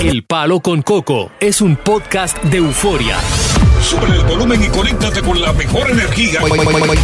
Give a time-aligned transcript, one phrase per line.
[0.00, 3.18] El Palo con Coco es un podcast de euforia.
[3.82, 6.40] Sube el volumen y conéctate con la mejor energía.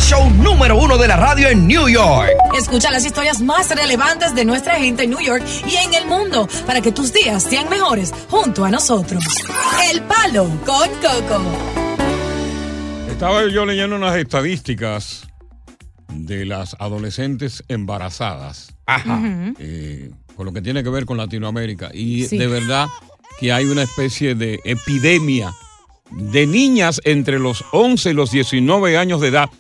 [0.01, 2.31] Show número uno de la radio en New York.
[2.57, 6.49] Escucha las historias más relevantes de nuestra gente en New York y en el mundo
[6.67, 9.23] para que tus días sean mejores junto a nosotros.
[9.93, 11.43] El Palo con Coco.
[13.11, 15.29] Estaba yo leyendo unas estadísticas
[16.09, 18.75] de las adolescentes embarazadas.
[18.87, 19.21] Ajá.
[19.59, 21.91] eh, con lo que tiene que ver con Latinoamérica.
[21.93, 22.39] Y Sí.
[22.39, 22.89] de verdad
[23.41, 25.53] que hay una especie de epidemia
[26.11, 29.51] de niñas entre los 11 y los 19 años de edad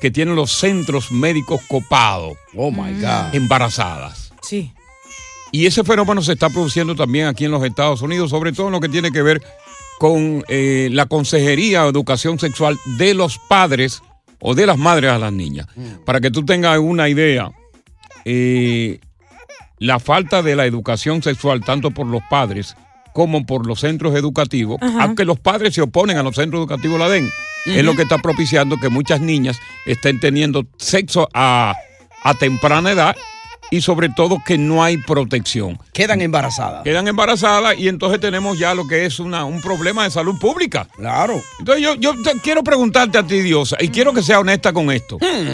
[0.00, 3.34] que tienen los centros médicos copados, Oh my God.
[3.34, 4.32] embarazadas.
[4.42, 4.72] Sí.
[5.52, 8.72] Y ese fenómeno se está produciendo también aquí en los Estados Unidos, sobre todo en
[8.72, 9.42] lo que tiene que ver
[9.98, 14.02] con eh, la consejería o educación sexual de los padres
[14.40, 15.66] o de las madres a las niñas.
[16.04, 17.52] Para que tú tengas una idea,
[18.24, 18.98] eh,
[19.82, 22.76] la falta de la educación sexual, tanto por los padres
[23.12, 27.08] como por los centros educativos, aunque los padres se oponen a los centros educativos la
[27.08, 27.28] den,
[27.66, 31.74] es lo que está propiciando que muchas niñas estén teniendo sexo a,
[32.22, 33.16] a temprana edad
[33.72, 35.78] y sobre todo que no hay protección.
[35.92, 36.84] Quedan embarazadas.
[36.84, 40.86] Quedan embarazadas y entonces tenemos ya lo que es una, un problema de salud pública.
[40.94, 41.40] Claro.
[41.58, 44.90] Entonces yo, yo te- quiero preguntarte a ti, Diosa, y quiero que sea honesta con
[44.92, 45.16] esto.
[45.16, 45.48] Hmm.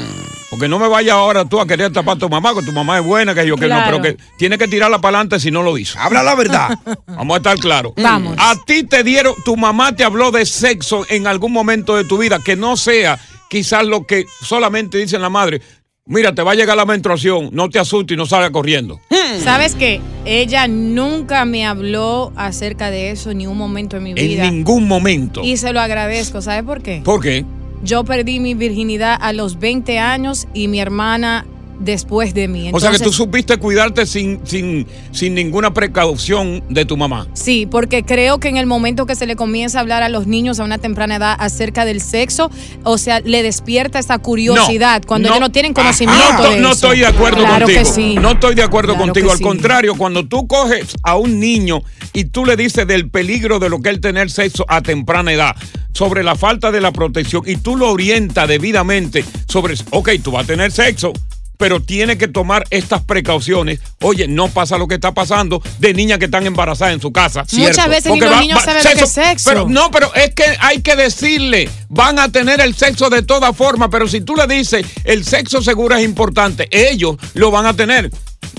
[0.50, 2.98] Porque no me vaya ahora tú a querer tapar a tu mamá, que tu mamá
[2.98, 3.96] es buena, que yo que Claro.
[3.98, 5.98] no, pero que tiene que tirarla para adelante si no lo hizo.
[6.00, 6.70] Habla la verdad.
[7.06, 7.92] Vamos a estar claros.
[7.96, 8.34] Vamos.
[8.38, 12.18] A ti te dieron, tu mamá te habló de sexo en algún momento de tu
[12.18, 13.18] vida, que no sea
[13.50, 15.62] quizás lo que solamente dice la madre.
[16.10, 18.98] Mira, te va a llegar la menstruación, no te asustes y no salgas corriendo.
[19.44, 20.00] ¿Sabes qué?
[20.24, 24.50] Ella nunca me habló acerca de eso ni un momento en mi En vida.
[24.50, 25.42] ningún momento.
[25.44, 26.40] Y se lo agradezco.
[26.40, 27.02] ¿Sabes por qué?
[27.04, 27.44] ¿Por qué?
[27.82, 31.44] Yo perdí mi virginidad a los 20 años y mi hermana
[31.78, 32.70] después de mí.
[32.72, 37.26] o sea que tú Entonces, supiste cuidarte sin, sin, sin ninguna precaución de tu mamá.
[37.34, 40.26] Sí, porque creo que en el momento que se le comienza a hablar a los
[40.26, 42.50] niños a una temprana edad acerca del sexo,
[42.84, 46.68] o sea, le despierta esa curiosidad cuando ellos no tienen conocimiento no, to- de no
[46.72, 46.86] eso.
[46.86, 47.78] estoy de acuerdo claro contigo.
[47.80, 48.14] Que sí.
[48.20, 49.30] No estoy de acuerdo Claro contigo.
[49.32, 49.44] Al sí.
[49.44, 53.80] contrario, cuando tú coges a un niño y tú le dices del peligro de lo
[53.80, 55.56] que es tener sexo a temprana edad,
[55.92, 60.44] sobre la falta de la protección, y tú lo orientas debidamente sobre, ok, tú vas
[60.44, 61.12] a tener sexo.
[61.58, 63.80] Pero tiene que tomar estas precauciones.
[64.00, 67.44] Oye, no pasa lo que está pasando de niñas que están embarazadas en su casa.
[67.52, 69.50] Muchas veces ni los niños saben lo que es sexo.
[69.50, 73.54] Pero no, pero es que hay que decirle, van a tener el sexo de todas
[73.54, 77.74] formas, pero si tú le dices, el sexo seguro es importante, ellos lo van a
[77.74, 78.10] tener.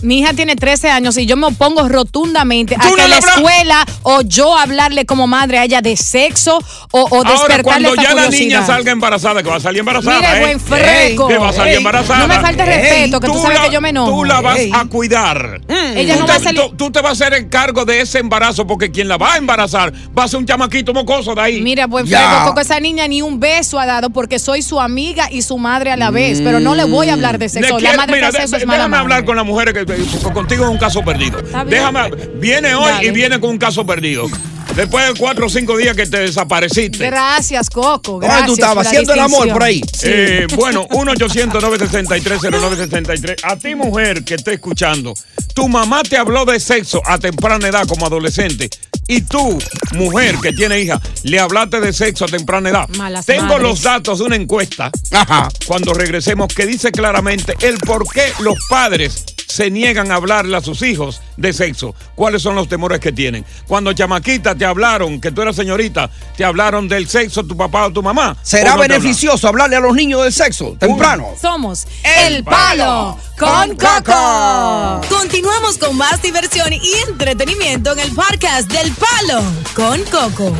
[0.02, 3.18] Mi hija tiene 13 años y yo me opongo rotundamente a no que le la
[3.18, 6.58] escuela o yo hablarle como madre a ella de sexo
[6.92, 10.20] o, o Ahora, despertarle cuando ya la niña salga embarazada, que va a salir embarazada.
[10.20, 10.40] Mire, ¿eh?
[10.42, 11.28] buen freco.
[11.28, 12.20] Que va a salir embarazada.
[12.20, 14.10] no me falte respeto, que tú sabes la- que yo me enojo.
[14.12, 14.72] Tú la vas Ey.
[14.74, 15.60] a cuidar.
[15.68, 17.84] Ella tú, no te, va a salir- tú- tú te vas a hacer el cargo
[17.84, 21.36] de ese embarazo porque quien la va a embarazar va a ser un chamaquito mocoso
[21.36, 21.62] de ahí.
[21.62, 22.20] Mira, buen Ya.
[22.30, 25.58] freco, Coco, esa niña ni un beso ha dado porque soy su amiga y su
[25.58, 27.74] madre a la vez, pero no le voy a hablar de Le sexo.
[27.74, 30.64] La quiero- madre mira, eso de- es mala hablar con las mujeres que que contigo
[30.66, 31.42] es un caso perdido.
[31.68, 33.08] Déjame, viene hoy Dale.
[33.08, 34.28] y viene con un caso perdido.
[34.76, 37.06] Después de cuatro o cinco días que te desapareciste.
[37.06, 38.14] Gracias, Coco.
[38.14, 38.88] ¿Dónde Gracias tú estabas?
[38.88, 39.82] ¿Haciendo el amor por ahí?
[39.94, 40.08] Sí.
[40.10, 43.40] Eh, bueno, 1-800-963-0963.
[43.44, 45.14] A ti, mujer que esté escuchando,
[45.54, 48.70] tu mamá te habló de sexo a temprana edad como adolescente.
[49.08, 49.58] Y tú,
[49.94, 52.88] mujer que tiene hija, le hablaste de sexo a temprana edad.
[52.90, 53.64] Malas Tengo madres.
[53.64, 55.50] los datos de una encuesta Ajá.
[55.66, 60.62] cuando regresemos que dice claramente el por qué los padres se niegan a hablarle a
[60.62, 61.96] sus hijos de sexo?
[62.14, 63.44] ¿Cuáles son los temores que tienen?
[63.68, 67.94] Cuando chamaquita te hablaron, que tú eras señorita, te hablaron del sexo tu papá o
[67.94, 68.36] tu mamá.
[68.44, 71.30] ¿Será ¿O no te beneficioso hablarle a los niños del sexo temprano?
[71.42, 75.02] Somos El Palo con Coco.
[75.10, 79.42] Continuamos con más diversión y entretenimiento en el podcast del Palo
[79.74, 80.54] con Coco.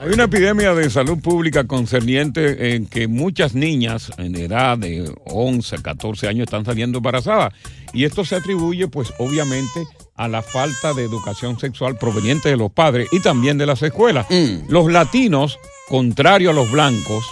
[0.00, 5.80] Hay una epidemia de salud pública concerniente en que muchas niñas en edad de 11,
[5.80, 7.54] 14 años están saliendo embarazadas.
[7.92, 9.86] Y esto se atribuye, pues, obviamente,
[10.16, 14.26] a la falta de educación sexual proveniente de los padres y también de las escuelas.
[14.68, 17.24] Los latinos, contrario a los blancos,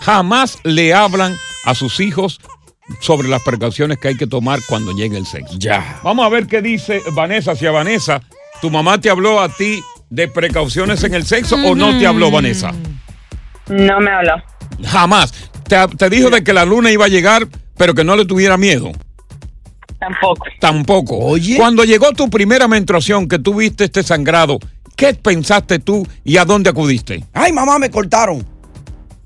[0.00, 2.40] jamás le hablan a sus hijos
[3.00, 5.54] sobre las precauciones que hay que tomar cuando llegue el sexo.
[5.58, 6.00] Ya.
[6.02, 7.54] Vamos a ver qué dice Vanessa.
[7.54, 8.20] Si a Vanessa,
[8.60, 12.30] tu mamá te habló a ti de precauciones en el sexo o no te habló,
[12.30, 12.72] Vanessa.
[13.68, 14.34] No me habló.
[14.84, 15.32] Jamás.
[15.68, 17.46] Te, te dijo de que la luna iba a llegar,
[17.76, 18.92] pero que no le tuviera miedo.
[20.02, 20.44] Tampoco.
[20.60, 21.18] Tampoco.
[21.18, 21.56] Oye.
[21.56, 24.58] Cuando llegó tu primera menstruación, que tú viste este sangrado,
[24.96, 27.22] ¿qué pensaste tú y a dónde acudiste?
[27.32, 28.44] Ay, mamá, me cortaron.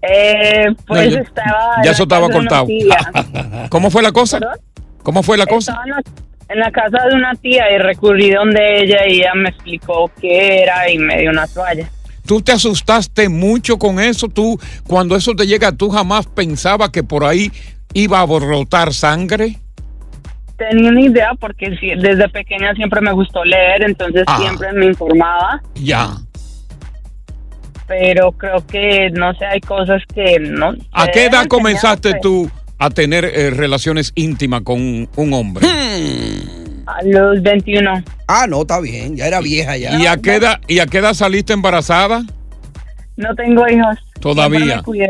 [0.03, 1.75] Eh, pues No, ya- estaba.
[1.79, 2.67] en Ya la eso estaba casa de una cortado.
[2.67, 3.69] tía.
[3.71, 4.39] ¿Cómo fue la cosa?
[5.03, 5.73] ¿Cómo fue la cosa?
[5.73, 6.03] Estaba en la,
[6.51, 10.63] en la casa de una tía y recurrí donde ella y ella me explicó qué
[10.63, 11.91] era y me dio una toalla.
[12.27, 14.29] ¿Tú te asustaste mucho con eso?
[14.29, 17.51] ¿Tú, cuando eso te llega, tú jamás pensabas que por ahí
[17.95, 19.59] iba a brotar sangre?
[20.57, 24.39] Tenía una idea porque sí, desde pequeña siempre me gustó leer, entonces Ah.
[24.41, 26.17] siempre me informaba, Ya.
[27.87, 30.73] pero creo que, no sé, hay cosas que no...
[30.93, 35.67] ¿A qué edad comenzaste tú a tener eh, relaciones íntimas con un, un hombre?
[36.87, 38.03] A los 21.
[38.29, 39.17] Ah, no, está bien.
[39.17, 39.99] Ya era vieja ya.
[39.99, 42.23] ¿Y a, qué edad, ¿Y a qué edad saliste embarazada?
[43.17, 43.97] No tengo hijos.
[44.21, 44.59] Todavía.
[44.59, 45.09] Siempre me cuidé.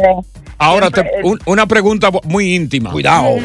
[0.59, 2.91] Ahora, te- un- una pregunta muy íntima.
[2.91, 3.37] Cuidado.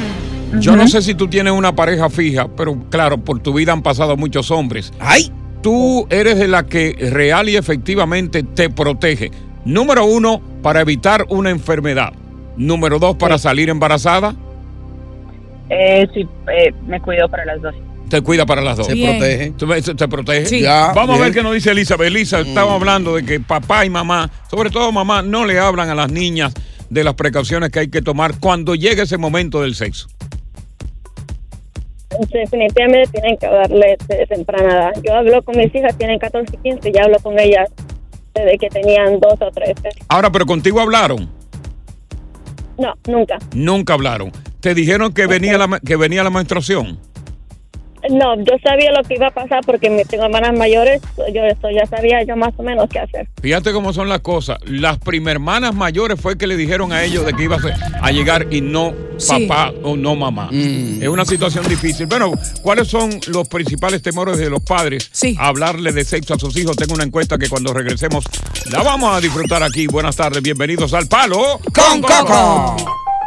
[0.59, 3.81] Yo no sé si tú tienes una pareja fija, pero claro, por tu vida han
[3.81, 4.92] pasado muchos hombres.
[5.00, 5.31] ¡Ay!
[5.62, 9.31] Tú eres de la que real y efectivamente te protege.
[9.63, 12.13] Número uno, para evitar una enfermedad.
[12.57, 14.36] Número dos, para salir embarazada.
[15.69, 17.75] Eh, sí, eh, me cuido para las dos.
[18.09, 18.88] Te cuida para las dos.
[18.88, 19.54] Se protege.
[19.95, 20.45] ¿Te protege?
[20.45, 20.62] Sí.
[20.62, 22.07] Ya, Vamos a ver qué nos dice Elizabeth.
[22.07, 25.95] Elisa, estamos hablando de que papá y mamá, sobre todo mamá, no le hablan a
[25.95, 26.54] las niñas
[26.89, 30.09] de las precauciones que hay que tomar cuando llegue ese momento del sexo.
[32.29, 34.91] Definitivamente tienen que hablarle de temprana edad.
[35.03, 37.69] Yo hablo con mis hijas, tienen 14 y 15, y hablo con ellas
[38.33, 39.89] desde que tenían 2 o 13.
[40.07, 41.29] Ahora, pero contigo hablaron.
[42.77, 43.38] No, nunca.
[43.53, 44.31] Nunca hablaron.
[44.59, 47.00] Te dijeron que venía la, que venía la menstruación.
[48.09, 51.01] No, yo sabía lo que iba a pasar porque me tengo hermanas mayores,
[51.33, 53.27] yo esto ya sabía yo más o menos qué hacer.
[53.42, 54.57] Fíjate cómo son las cosas.
[54.65, 58.12] Las primermanas mayores fue que le dijeron a ellos de que iba a, ser- a
[58.12, 59.45] llegar y no Sí.
[59.45, 60.50] papá o no mamá.
[60.51, 62.07] Es una situación difícil.
[62.07, 62.31] Bueno,
[62.63, 65.12] ¿cuáles son los principales temores de los padres?
[65.38, 66.75] a Hablarle de sexo a sus hijos.
[66.75, 68.25] Tengo una encuesta que cuando regresemos
[68.71, 69.86] la vamos a disfrutar aquí.
[69.86, 72.75] Buenas tardes, bienvenidos al Palo con Coco.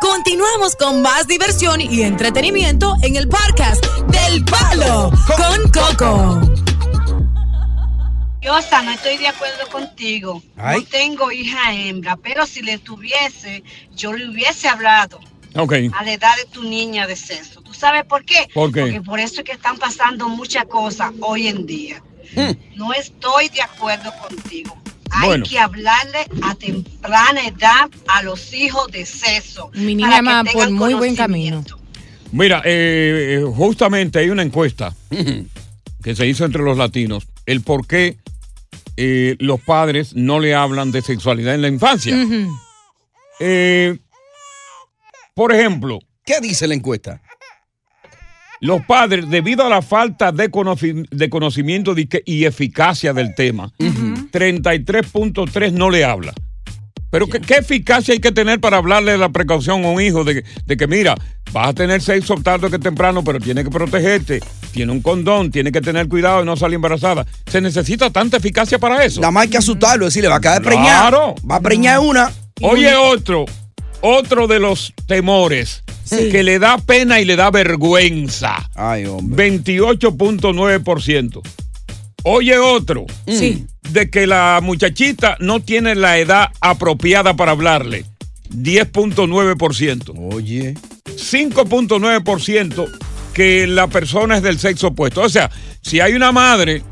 [0.05, 6.41] Continuamos con más diversión y entretenimiento en el podcast del Palo con Coco.
[8.43, 10.43] Yo hasta no estoy de acuerdo contigo.
[10.59, 10.83] Ay.
[10.83, 13.65] No tengo hija hembra, pero si le tuviese,
[13.97, 15.21] yo le hubiese hablado
[15.57, 15.73] Ok.
[15.95, 17.63] a la edad de tu niña de sexo.
[17.63, 18.47] ¿Tú sabes por qué?
[18.53, 18.83] ¿Por qué?
[18.83, 22.03] Porque por eso es que están pasando muchas cosas hoy en día.
[22.37, 22.77] Mm.
[22.77, 24.77] No estoy de acuerdo contigo.
[25.25, 25.47] Hay Bueno.
[25.49, 29.71] que hablarle a temprana edad a los hijos de sexo.
[29.75, 31.65] Mi para niña que va por tengan muy buen camino.
[32.33, 34.95] Mira, eh, eh, justamente hay una encuesta
[36.03, 37.27] que se hizo entre los latinos.
[37.47, 38.19] El por qué
[38.97, 42.17] eh, los padres no le hablan de sexualidad en la infancia.
[43.41, 43.99] Eh,
[45.35, 45.99] por ejemplo.
[46.25, 47.21] ¿Qué dice la encuesta?
[48.65, 53.71] Los padres, debido a la falta de, conoci- de conocimiento de y eficacia del tema,
[53.79, 56.33] 33.3 no le habla.
[57.11, 60.25] Pero ¿qué, qué eficacia hay que tener para hablarle de la precaución a un hijo
[60.25, 61.15] de, que- de que, mira,
[61.53, 64.41] vas a tener sexo tarde que temprano, pero tiene que protegerte,
[64.73, 67.27] tiene un condón, tiene que tener cuidado de no salir embarazada.
[67.47, 69.21] ¿Se necesita tanta eficacia para eso?
[69.21, 71.09] Nada más hay que asustarlo, decirle, va a quedar preñada.
[71.11, 71.35] Claro.
[71.49, 72.33] Va a preñar una.
[72.63, 73.45] Oye, otro,
[74.05, 78.69] otro de los temores que le da pena y le da vergüenza.
[78.75, 79.51] Ay, hombre.
[79.51, 81.41] 28.9%.
[82.25, 83.07] Oye, otro.
[83.27, 83.65] Sí.
[83.91, 88.05] De que la muchachita no tiene la edad apropiada para hablarle.
[88.51, 90.35] 10.9%.
[90.35, 90.75] Oye.
[91.07, 92.91] 5.9%
[93.33, 95.23] que la persona es del sexo opuesto.
[95.23, 96.83] O sea, si hay una madre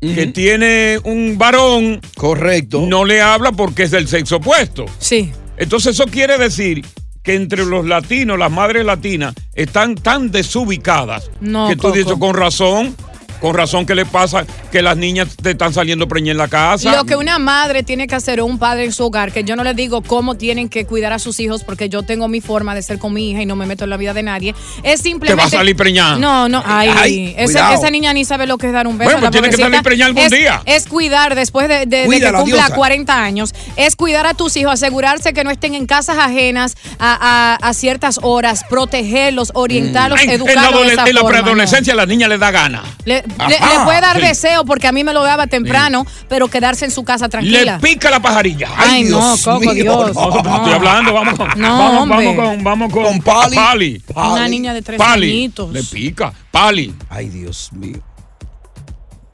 [0.00, 4.86] que tiene un varón, correcto, no le habla porque es del sexo opuesto.
[4.98, 5.32] Sí.
[5.60, 6.84] Entonces eso quiere decir
[7.22, 11.94] que entre los latinos, las madres latinas, están tan desubicadas No, que tú Coco.
[11.96, 12.96] dices con razón,
[13.40, 16.94] con razón que le pasa que las niñas te están saliendo preñas en la casa.
[16.94, 19.56] Lo que una madre tiene que hacer o un padre en su hogar, que yo
[19.56, 22.74] no les digo cómo tienen que cuidar a sus hijos, porque yo tengo mi forma
[22.74, 25.02] de ser con mi hija y no me meto en la vida de nadie, es
[25.02, 25.40] Te simplemente.
[25.42, 26.16] va a salir preñada.
[26.18, 29.10] No, no, ay, Ay, esa, niña ni sabe lo que es dar un beso.
[29.10, 30.62] Bueno, a la pues tiene que salir preñada algún es, día.
[30.66, 32.74] Es cuidar después de, de- de que cumpla diosa.
[32.74, 37.56] 40 años, es cuidar a tus hijos, asegurarse que no estén en casas ajenas a,
[37.62, 40.92] a- a ciertas horas, protegerlos, orientarlos, en, en la, educarlos.
[40.92, 41.42] esa en la forma, ¿no?
[41.44, 42.82] preadolescencia a la niña le da gana.
[43.04, 44.22] Le, le- le puede dar sí.
[44.26, 47.76] deseo porque a mí me lo daba temprano, pero quedarse en su casa tranquila.
[47.76, 48.68] Le pica la pajarilla.
[48.76, 50.14] Ay, no, Coco, Dios.
[50.14, 53.56] No, pues, estoy hablando, vamos con, No, vamos, vamos con, vamos con, Pali.
[53.56, 54.02] Pali.
[54.14, 55.30] Una niña de tres Pali.
[55.30, 55.72] añitos.
[55.72, 56.32] Le pica.
[56.50, 56.94] Pali.
[57.08, 57.98] Ay, Dios mío.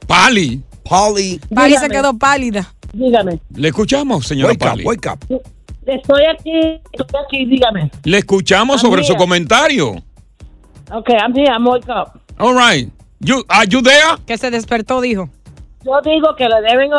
[0.07, 0.61] Pali.
[0.87, 1.39] Pali.
[1.53, 2.73] Pali se quedó pálida.
[2.93, 3.39] Dígame.
[3.55, 4.83] Le escuchamos, señora Wake up, Pali.
[4.85, 5.41] wake up.
[5.85, 7.91] Estoy aquí, estoy aquí, dígame.
[8.03, 9.23] Le escuchamos sobre su Amiga.
[9.23, 9.89] comentario.
[10.91, 12.19] Ok, I'm here, I'm wake up.
[12.39, 12.89] All right.
[13.19, 14.17] You, are you there?
[14.25, 15.29] Que se despertó, dijo.
[15.83, 16.91] Yo digo que le deben...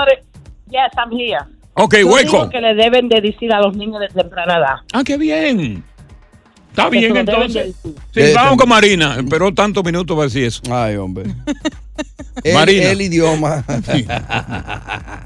[0.70, 1.38] Yes, I'm here.
[1.74, 4.76] Ok, Yo digo que le deben de decir a los niños de temprana edad.
[4.92, 5.82] Ah, qué bien.
[6.70, 7.74] Está Que bien, entonces.
[8.12, 9.16] de Sí, vamos con Marina.
[9.16, 10.62] Esperó tantos minutos para decir eso.
[10.70, 11.24] Ay, hombre.
[12.44, 12.90] El, Marina.
[12.92, 13.64] el idioma.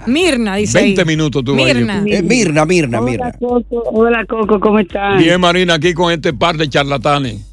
[0.06, 0.78] Mirna, dice.
[0.78, 0.84] ahí.
[0.87, 1.75] 20 minutos tuvo ahí.
[1.75, 2.02] Mirna.
[2.06, 3.32] Eh, Mirna, Mirna, Hola, Mirna.
[3.32, 3.82] Coco.
[3.92, 5.18] Hola, Coco, ¿cómo estás?
[5.18, 7.51] Bien, Marina, aquí con este par de charlatanes.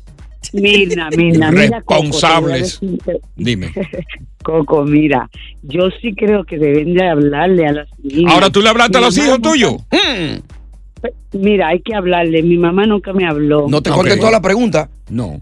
[0.54, 2.80] Mirna, Mirna, mira, Coco, Responsables.
[2.80, 3.72] te voy a decir- Dime.
[4.44, 5.30] Coco, mira,
[5.64, 8.34] yo sí creo que deben de hablarle a las niñas.
[8.34, 9.74] Ahora tú le hablaste a los hijos nunca- tuyos.
[11.34, 12.42] Mira, hay que hablarle.
[12.44, 13.68] Mi mamá nunca me habló.
[13.70, 13.98] No te Ok.
[13.98, 14.90] contestó la pregunta.
[15.10, 15.40] No.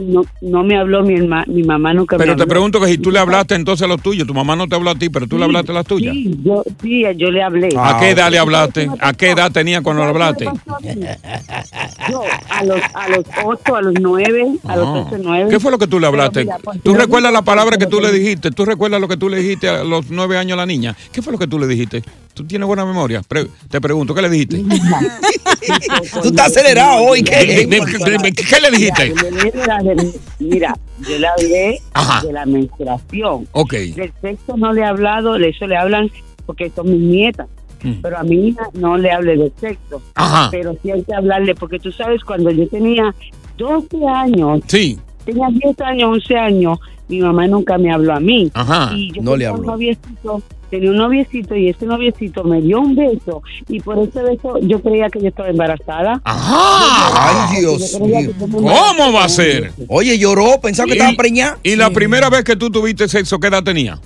[0.00, 2.44] No, no me habló mi, herma- mi mamá nunca me Pero habló.
[2.44, 4.74] te pregunto que si tú le hablaste entonces a los tuyos, tu mamá no te
[4.74, 6.14] habló a ti, pero tú le hablaste a las tuyas.
[6.14, 7.68] Sí, yo, sí, yo le hablé.
[7.78, 8.88] ¿A qué edad le hablaste?
[9.00, 10.44] ¿A qué edad tenía cuando le hablaste?
[12.10, 15.04] Yo, a los, a los 8, a los 9, a los Ah.
[15.08, 15.50] 8, 9.
[15.50, 16.44] ¿Qué fue lo que tú le hablaste?
[16.44, 18.50] Mira, pues, ¿Tú recuerdas la palabra que tú le dijiste?
[18.50, 20.96] ¿Tú recuerdas lo que tú le dijiste a los nueve años a la niña?
[21.12, 22.02] ¿Qué fue lo que tú le dijiste?
[22.34, 23.22] ¿Tú tienes buena memoria?
[23.26, 24.62] Pre- te pregunto, ¿qué le dijiste?
[26.22, 27.22] Tú estás acelerado hoy.
[27.22, 28.60] ¿Qué, ¿Qué?
[28.60, 29.12] le dijiste?
[29.14, 32.26] Mira, yo le hablé de la- de- Mira, yo le hablé Ajá.
[32.26, 33.48] de la menstruación.
[33.52, 33.72] Ok.
[33.72, 36.10] Del sexo no le he hablado, de eso le hablan
[36.46, 37.46] porque son mis nietas.
[37.82, 37.92] Mm.
[38.02, 40.02] Pero a mi hija no le hable de sexo.
[40.14, 40.48] Ajá.
[40.50, 43.14] Pero sí hay que hablarle, porque tú sabes, cuando yo tenía
[43.56, 44.98] 12 años, Sí.
[45.24, 46.78] tenía 10 años, 11 años,
[47.10, 48.50] mi mamá nunca me habló a mí.
[48.54, 48.92] Ajá.
[48.94, 49.72] Y yo No le un habló.
[49.72, 54.58] noviecito, tenía un noviecito y ese noviecito me dio un beso y por ese beso
[54.62, 56.20] yo creía que yo estaba embarazada.
[56.24, 57.48] Ajá.
[57.50, 58.30] Ay, Dios mío.
[58.38, 59.72] ¿Cómo va a ser?
[59.88, 61.58] Oye, lloró, pensaba que estaba preñada.
[61.62, 63.98] ¿Y la primera vez que tú tuviste sexo, qué edad tenía?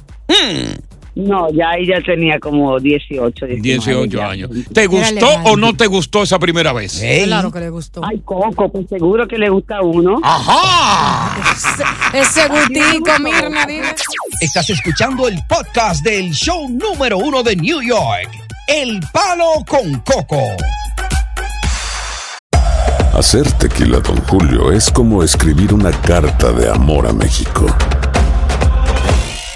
[1.14, 4.28] No, ya ella tenía como 18, 19 18 ya.
[4.28, 4.50] años.
[4.72, 7.02] ¿Te gustó o no te gustó esa primera vez?
[7.24, 8.00] Claro que le gustó.
[8.04, 10.18] Ay, Coco, pues seguro que le gusta a uno.
[10.22, 11.40] Ajá.
[12.12, 13.94] Ese gustico, Mirna, dile.
[14.40, 18.30] Estás escuchando el podcast del show número uno de New York.
[18.66, 20.40] El Palo con Coco.
[23.14, 27.66] Hacer tequila, Don Julio, es como escribir una carta de amor a México.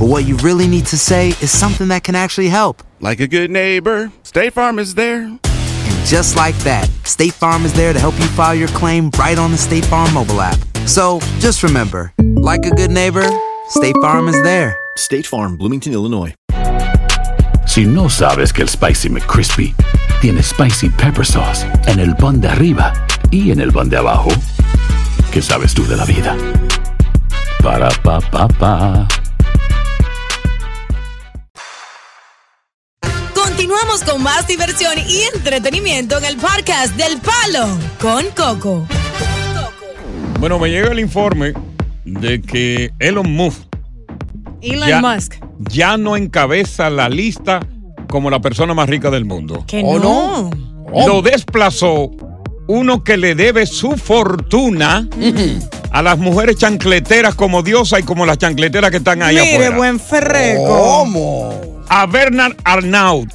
[0.00, 2.82] but what you really need to say is something that can actually help.
[3.00, 5.24] Like a good neighbor, State Farm is there.
[5.24, 9.36] And just like that, State Farm is there to help you file your claim right
[9.36, 10.56] on the State Farm mobile app.
[10.86, 13.28] So just remember, like a good neighbor,
[13.68, 14.74] State Farm is there.
[14.96, 16.34] State Farm, Bloomington, Illinois.
[17.66, 19.74] Si no sabes que el Spicy McCrispy
[20.22, 22.94] tiene Spicy Pepper Sauce en el pan de arriba
[23.30, 24.30] y en el pan de abajo,
[25.30, 26.34] ¿qué sabes tú de la vida?
[27.62, 29.06] Para, pa, pa, pa.
[33.60, 37.66] Continuamos con más diversión y entretenimiento en el podcast del Palo
[38.00, 38.86] con Coco.
[40.38, 41.52] Bueno, me llega el informe
[42.04, 43.62] de que Elon Musk
[44.62, 45.34] Elon ya, Musk.
[45.58, 47.58] ya no encabeza la lista
[48.08, 49.64] como la persona más rica del mundo.
[49.66, 50.50] Que ¿O no.
[51.06, 52.12] Lo desplazó
[52.68, 55.08] uno que le debe su fortuna
[55.90, 59.76] a las mujeres chancleteras como diosa y como las chancleteras que están ahí Mire, afuera.
[59.76, 60.66] buen ferreco.
[60.68, 61.79] ¿Cómo?
[61.90, 63.30] A Bernard Arnault.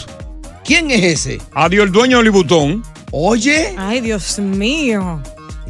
[0.63, 1.39] ¿Quién es ese?
[1.53, 2.83] Adiós, el dueño de Louis Vuitton.
[3.11, 3.75] Oye.
[3.77, 5.21] Ay, Dios mío.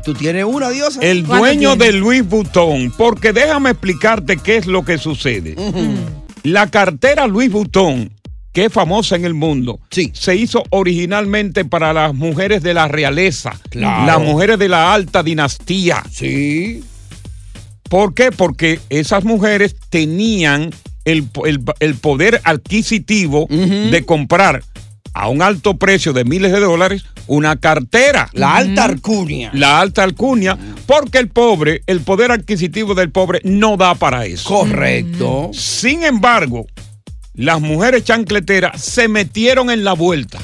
[0.04, 1.00] ¿Tú tienes una diosa?
[1.02, 2.94] El dueño de Louis Vuitton.
[2.96, 5.56] Porque déjame explicarte qué es lo que sucede.
[6.44, 8.12] La cartera Louis Vuitton,
[8.54, 9.80] que es famosa en el mundo,
[10.14, 14.06] se hizo originalmente para las mujeres de la realeza, Claro.
[14.06, 16.04] las mujeres de la alta dinastía.
[16.12, 16.84] Sí.
[17.90, 18.32] ¿Por qué?
[18.32, 20.70] Porque esas mujeres tenían
[21.06, 24.64] el, el- el poder adquisitivo de comprar
[25.14, 28.30] a un alto precio de miles de dólares una cartera.
[28.34, 29.50] La alta alcurnia.
[29.54, 34.50] La alta alcurnia, porque el pobre, el poder adquisitivo del pobre no da para eso.
[34.50, 35.52] Correcto.
[35.54, 36.66] Sin embargo,
[37.34, 40.40] las mujeres chancleteras se metieron en la vuelta.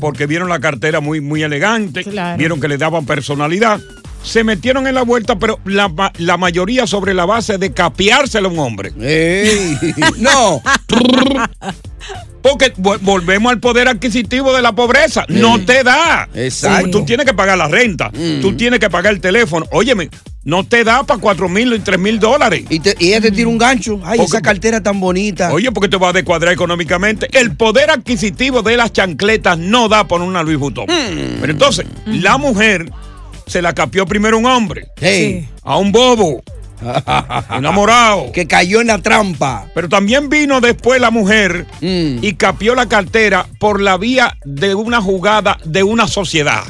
[0.00, 2.02] Porque vieron la cartera muy, muy elegante,
[2.38, 3.80] vieron que le daban personalidad.
[4.22, 8.52] Se metieron en la vuelta, pero la, la mayoría sobre la base de capiárselo a
[8.52, 8.92] un hombre.
[10.18, 10.62] no.
[12.42, 15.24] Porque vo- volvemos al poder adquisitivo de la pobreza.
[15.28, 16.28] No te da.
[16.34, 16.86] Exacto.
[16.88, 16.90] Mm.
[16.90, 18.10] Tú tienes que pagar la renta.
[18.40, 19.66] Tú tienes que pagar el teléfono.
[19.72, 20.08] Óyeme,
[20.44, 22.64] no te da para cuatro mil y tres mil dólares.
[22.70, 24.00] Y, te- y ella te tira un gancho.
[24.04, 25.52] Ay, esa cartera tan bonita.
[25.52, 27.28] Oye, porque te va a descuadrar económicamente.
[27.38, 30.86] El poder adquisitivo de las chancletas no da por una Louis Vuitton.
[30.86, 31.40] Hmm.
[31.40, 32.90] Pero entonces, la mujer
[33.50, 34.88] se la capió primero un hombre.
[35.00, 35.48] Sí.
[35.62, 36.42] A un bobo.
[37.50, 38.32] enamorado.
[38.32, 39.66] Que cayó en la trampa.
[39.74, 42.18] Pero también vino después la mujer Mm.
[42.22, 46.62] y capió la cartera por la vía de una jugada de una sociedad.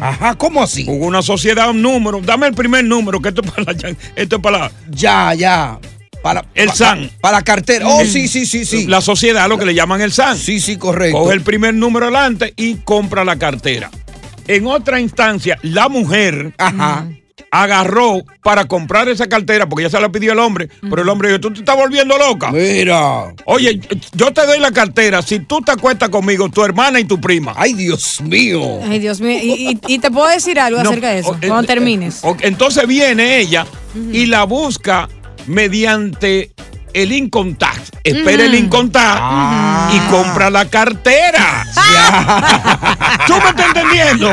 [0.00, 0.84] Ajá, ¿cómo así?
[0.84, 2.20] Jugó una sociedad, un número.
[2.20, 3.96] Dame el primer número, que esto es para la.
[4.16, 5.78] Esto es para la- Ya, ya.
[6.22, 7.10] Para, el pa- SAN.
[7.20, 7.86] Para la cartera.
[7.88, 8.86] Oh, sí, sí, sí, sí.
[8.86, 10.36] La sociedad, lo que le llaman el SAN.
[10.36, 11.18] Sí, sí, correcto.
[11.18, 13.90] Coge el primer número adelante y compra la cartera.
[14.48, 16.52] En otra instancia, la mujer
[17.50, 21.28] agarró para comprar esa cartera, porque ya se la pidió el hombre, pero el hombre
[21.28, 22.50] dijo, tú te estás volviendo loca.
[22.52, 23.32] Mira.
[23.44, 23.80] Oye,
[24.12, 27.54] yo te doy la cartera si tú te acuestas conmigo, tu hermana y tu prima.
[27.56, 28.80] Ay, Dios mío.
[28.82, 29.38] Ay, Dios mío.
[29.42, 31.66] Y, y- y te puedo decir algo No, acerca de eso, o- eh, cuando eh,
[31.66, 32.20] termines.
[32.22, 33.66] o- entonces viene ella
[34.12, 35.08] y la busca
[35.46, 36.50] mediante
[36.92, 37.54] el income
[38.04, 41.66] Espera el income tax y compra la cartera.
[43.26, 44.30] ¿Tú me estás entendiendo?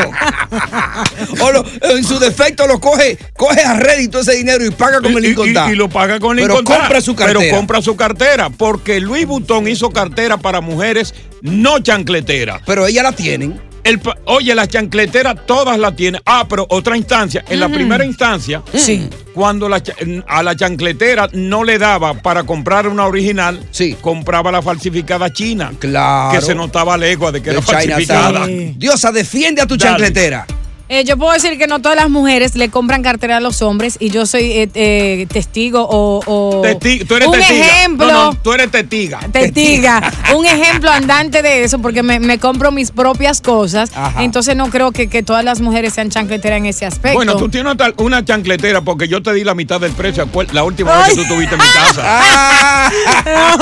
[1.39, 5.11] O lo- en su defecto lo coge, coge a rédito ese dinero y paga con
[5.17, 5.71] el Y- incontar.
[5.71, 7.39] Y, lo paga con el Pero compra su cartera.
[7.39, 8.49] Pero compra su cartera.
[8.49, 12.61] Porque Louis Vuitton hizo cartera para mujeres no chancleteras.
[12.65, 13.59] Pero ellas la tienen.
[13.83, 16.21] El oye, las chancleteras todas la tienen.
[16.25, 17.43] Ah, pero otra instancia.
[17.49, 19.09] En la primera instancia, Sí.
[19.33, 19.81] Cuando la
[20.27, 23.59] a la chancletera no le daba para comprar una original,
[24.01, 25.71] compraba la falsificada china.
[25.79, 26.39] Claro.
[26.39, 28.45] Que se notaba legua de que De era falsificada.
[28.45, 28.79] Chinatown.
[28.79, 29.91] Diosa, defiende a tu Dale.
[29.91, 30.45] chancletera.
[30.89, 33.95] Eh, yo puedo decir que no todas las mujeres le compran cartera a los hombres
[33.99, 37.65] y yo soy eh, eh, testigo o, o Testi- tú eres un testiga.
[37.65, 38.07] ejemplo.
[38.07, 39.19] No, no, tú eres testiga.
[39.31, 43.91] Testiga, un ejemplo andante de eso, porque me, me compro mis propias cosas.
[43.95, 44.23] Ajá.
[44.23, 47.15] Entonces no creo que, que todas las mujeres sean chancleteras en ese aspecto.
[47.17, 50.63] Bueno, tú tienes una, una chancletera porque yo te di la mitad del precio la
[50.63, 52.91] última vez que tú estuviste en mi casa.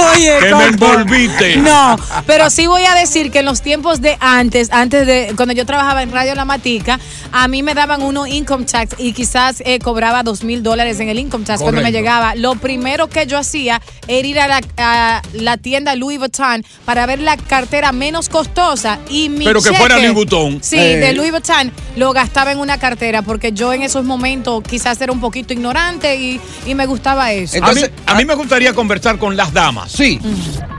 [0.15, 1.57] Oye, que me envolviste.
[1.57, 5.53] No, pero sí voy a decir que en los tiempos de antes, antes de cuando
[5.53, 6.99] yo trabajaba en Radio La Matica,
[7.31, 11.09] a mí me daban uno income tax y quizás eh, cobraba dos mil dólares en
[11.09, 12.35] el income tax cuando me llegaba.
[12.35, 17.05] Lo primero que yo hacía era ir a la, a la tienda Louis Vuitton para
[17.05, 20.59] ver la cartera menos costosa y mi Pero que fuera Louis Vuitton.
[20.61, 20.97] Sí, Eh.
[20.97, 25.11] de Louis Vuitton lo gastaba en una cartera porque yo en esos momentos quizás era
[25.11, 27.63] un poquito ignorante y, y me gustaba eso.
[27.63, 29.91] a, mí, a mí me gustaría conversar con las damas.
[29.91, 30.19] Sí.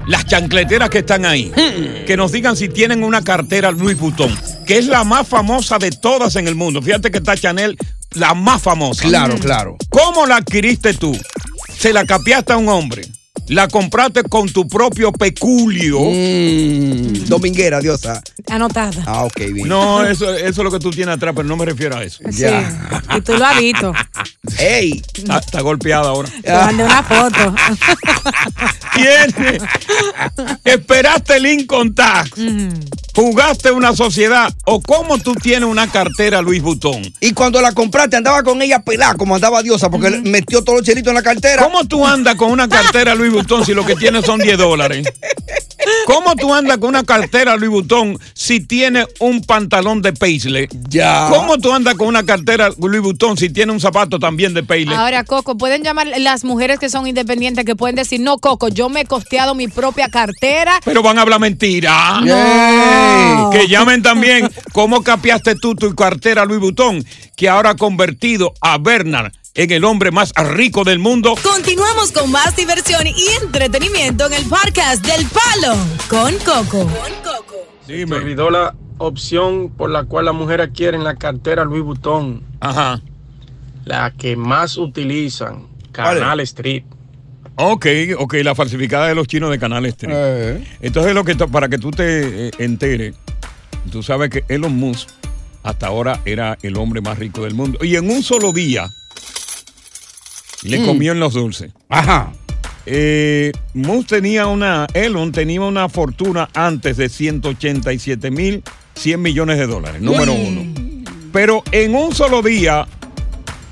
[0.06, 1.52] Las chancleteras que están ahí.
[2.06, 5.90] Que nos digan si tienen una cartera Louis Vuitton, que es la más famosa de
[5.92, 6.80] todas en el mundo.
[6.80, 7.76] Fíjate que está Chanel,
[8.12, 9.02] la más famosa.
[9.02, 9.76] Claro, claro.
[9.90, 11.18] ¿Cómo la adquiriste tú?
[11.76, 13.02] Se la capiaste a un hombre.
[13.48, 15.98] La compraste con tu propio peculio.
[16.00, 18.22] Mm, dominguera, diosa.
[18.48, 19.02] Anotada.
[19.04, 19.68] Ah, ok, bien.
[19.68, 22.22] No, eso, eso es lo que tú tienes atrás, pero no me refiero a eso.
[22.30, 22.44] Sí.
[23.16, 23.92] Y tú lo has visto.
[24.58, 25.02] ¡Ey!
[25.14, 26.30] Está, está golpeada ahora.
[26.42, 27.54] Te mandé una foto.
[28.94, 29.58] Tiene.
[30.64, 32.30] Esperaste el income tax.
[33.14, 34.52] Jugaste una sociedad.
[34.64, 37.02] ¿O cómo tú tienes una cartera Louis Vuitton?
[37.20, 40.86] Y cuando la compraste, andaba con ella pelada, como andaba diosa, porque metió todos los
[40.86, 41.62] chelitos en la cartera.
[41.62, 45.06] ¿Cómo tú andas con una cartera Louis Vuitton si lo que tienes son 10 dólares?
[46.06, 50.68] ¿Cómo tú andas con una cartera Louis Vuitton si tienes un pantalón de Paisley?
[50.88, 51.28] Ya.
[51.30, 54.96] ¿Cómo tú andas con una cartera Louis Vuitton si tienes un zapato también de Paisley?
[54.96, 58.88] Ahora, Coco, pueden llamar las mujeres que son independientes que pueden decir, no, Coco, yo
[58.88, 60.80] me he costeado mi propia cartera.
[60.84, 62.20] Pero van a hablar mentira.
[62.22, 63.50] No.
[63.50, 67.04] Que llamen también cómo capiaste tú tu cartera Louis Vuitton,
[67.36, 71.34] que ahora ha convertido a Bernard en el hombre más rico del mundo.
[71.42, 75.76] Continuamos con más diversión y entretenimiento en el podcast del Palo
[76.08, 76.90] con Coco.
[77.86, 82.42] Se olvidó la opción por la cual las mujeres quieren la cartera Louis Vuitton.
[82.60, 83.00] Ajá.
[83.84, 86.84] La que más utilizan, Canal Street.
[87.56, 87.86] Ok,
[88.18, 90.14] ok, la falsificada de los chinos de Canal Street.
[90.16, 90.64] Eh.
[90.80, 93.14] Entonces, lo que para que tú te eh, enteres,
[93.90, 95.10] tú sabes que Elon Musk
[95.62, 97.78] hasta ahora era el hombre más rico del mundo.
[97.82, 98.88] Y en un solo día
[100.62, 100.86] le Mm.
[100.86, 101.72] comió en los dulces.
[101.88, 102.32] Ajá.
[102.86, 103.52] Eh,
[104.08, 108.62] tenía una, Elon tenía una fortuna antes de 187 mil
[108.94, 110.62] 100 millones de dólares, número uno.
[111.32, 112.86] Pero en un solo día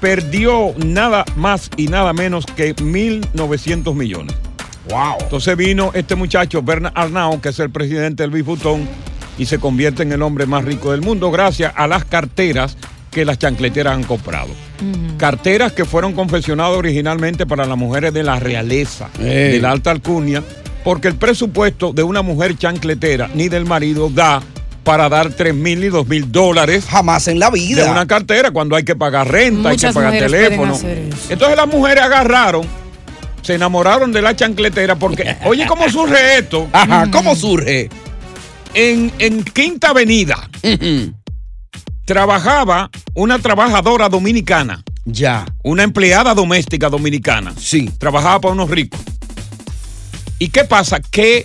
[0.00, 4.35] perdió nada más y nada menos que 1.900 millones.
[4.88, 5.16] Wow.
[5.20, 8.88] Entonces vino este muchacho, Bernard Arnault, que es el presidente del Louis Vuitton,
[9.38, 12.76] y se convierte en el hombre más rico del mundo gracias a las carteras
[13.11, 14.49] que las chancleteras han comprado.
[15.18, 19.53] Carteras que fueron confeccionadas originalmente para las mujeres de la realeza, Ey.
[19.53, 20.42] de la alta alcurnia,
[20.85, 24.42] porque el presupuesto de una mujer chancletera ni del marido da
[24.85, 26.87] para dar 3 mil ni 2 mil dólares.
[26.88, 27.85] Jamás en la vida.
[27.85, 30.79] De una cartera cuando hay que pagar renta, hay que pagar teléfono.
[31.29, 32.62] Entonces las mujeres agarraron,
[33.42, 36.68] se enamoraron de la chancletera porque, oye, ¿cómo surge esto?
[36.73, 37.90] Ajá, ¿cómo surge?
[38.73, 40.49] En, en Quinta Avenida
[42.11, 44.83] trabajaba una trabajadora dominicana.
[45.05, 45.46] Ya.
[45.62, 47.55] Una empleada doméstica dominicana.
[47.57, 47.88] Sí.
[47.99, 48.99] Trabajaba para unos ricos.
[50.40, 50.99] ¿Y qué pasa?
[50.99, 51.44] Que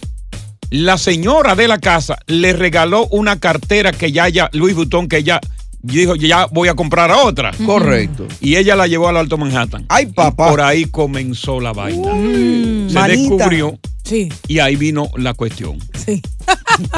[0.72, 5.18] la señora de la casa le regaló una cartera que ya haya, Louis Vuitton, que
[5.18, 5.40] ella
[5.84, 7.52] dijo, ya voy a comprar a otra.
[7.64, 8.28] Correcto.
[8.42, 9.86] Y ella la llevó al Alto Manhattan.
[9.90, 10.48] Ay, papá.
[10.48, 12.12] Y por ahí comenzó la vaina.
[12.12, 13.08] Se manita.
[13.08, 13.78] descubrió.
[14.04, 14.34] Sí.
[14.48, 15.78] Y ahí vino la cuestión.
[15.94, 16.24] Sí.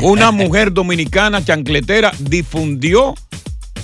[0.02, 3.14] Una mujer dominicana chancletera difundió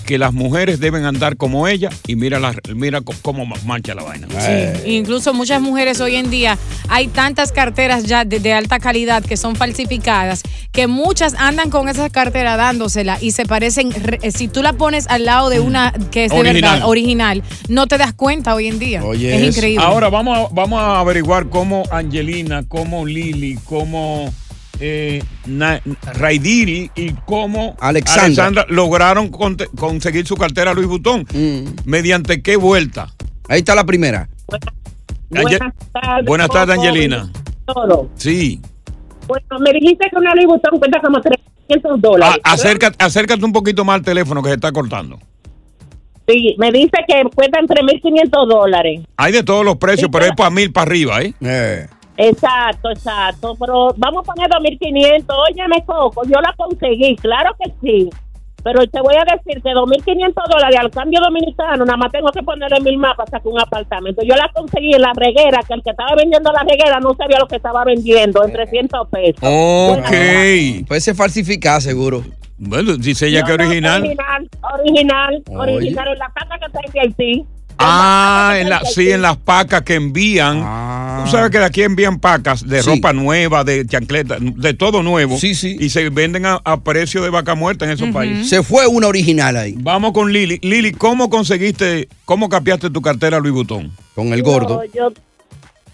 [0.04, 4.04] que las mujeres deben andar como ella y mira, la, mira cómo ma- marcha la
[4.04, 4.28] vaina.
[4.40, 6.58] Sí, incluso muchas mujeres hoy en día
[6.90, 11.88] hay tantas carteras ya de, de alta calidad que son falsificadas que muchas andan con
[11.88, 15.60] esas carteras dándosela y se parecen, re- eh, si tú la pones al lado de
[15.60, 16.72] una que es de Original.
[16.74, 19.02] verdad original, no te das cuenta hoy en día.
[19.14, 19.86] es increíble.
[19.86, 24.34] Ahora vamos a, vamos a averiguar cómo Angelina, cómo Lili, cómo
[24.86, 25.24] eh,
[26.16, 28.66] Raidiri y cómo Alexandra.
[28.70, 31.26] lograron conseguir su cartera Louis Vuitton.
[31.86, 33.06] ¿Mediante qué vuelta?
[33.06, 33.52] Mm.
[33.52, 34.28] Ahí está la primera.
[35.32, 35.60] Ange-
[35.94, 36.78] tardes, Buenas tardes.
[36.78, 37.32] Angelina.
[37.66, 38.10] Todo.
[38.16, 38.60] Sí.
[39.28, 42.42] Bueno, me dijiste que una Louis Vuitton cuesta como 300 dólares.
[42.44, 45.18] A- acércate, acércate un poquito más al teléfono que se está cortando.
[46.28, 49.02] Sí, me dice que cuestan 3.500 dólares.
[49.18, 51.88] Hay de todos los precios, pero es para mil para arriba, ¿eh?
[52.18, 53.56] Exacto, exacto.
[53.60, 55.26] Pero vamos a poner 2.500.
[55.50, 58.10] Óyeme, Coco, yo la conseguí, claro que sí.
[58.64, 62.42] Pero te voy a decir que 2.500 dólares al cambio dominicano, nada más tengo que
[62.44, 64.22] ponerle mil más para sacar un apartamento.
[64.24, 67.40] Yo la conseguí en la reguera, que el que estaba vendiendo la reguera no sabía
[67.40, 69.44] lo que estaba vendiendo, en 300 pesos.
[69.44, 70.88] Ok.
[70.88, 72.24] Puede ser falsificada, seguro.
[72.58, 74.02] Bueno, dice ella No, que no, original.
[74.02, 74.50] Original,
[74.80, 75.76] original, Oye.
[75.76, 76.08] original.
[76.08, 77.46] En la casa que está en Haití.
[77.78, 80.60] Ah, en la, sí, en las pacas que envían.
[81.26, 82.90] Tú sabes que de aquí envían pacas de Sí.
[82.90, 85.38] ropa nueva, de chancleta, de todo nuevo.
[85.38, 85.78] Sí, sí.
[85.80, 88.50] Y se venden a, a precio de vaca muerta en esos países.
[88.50, 89.76] Se fue una original ahí.
[89.78, 90.60] Vamos con Lili.
[90.62, 93.92] Lili, ¿cómo conseguiste, cómo capiaste tu cartera Louis Vuitton?
[94.16, 94.78] Con el gordo.
[94.84, 95.12] No, yo,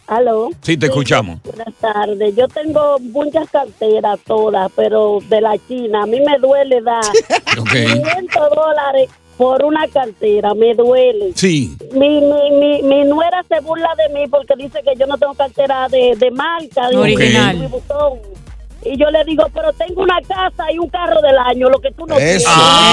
[0.08, 0.50] ¿Aló?
[0.64, 1.40] Sí, te escuchamos.
[1.44, 2.36] Buenas tardes.
[2.36, 6.02] Yo tengo muchas carteras todas, pero de la China.
[6.02, 7.04] A mí me duele dar
[7.60, 7.70] Ok.
[7.70, 9.10] 500 dólares
[9.40, 10.54] por una cartera.
[10.54, 11.32] Me duele.
[11.34, 11.78] Sí.
[11.94, 15.34] Mi, mi, mi, mi nuera se burla de mí porque dice que yo no tengo
[15.34, 16.90] cartera de, de marca.
[16.90, 17.72] de Original.
[18.84, 21.90] Y yo le digo, pero tengo una casa y un carro del año, lo que
[21.92, 22.50] tú no Eso.
[22.52, 22.90] Ah.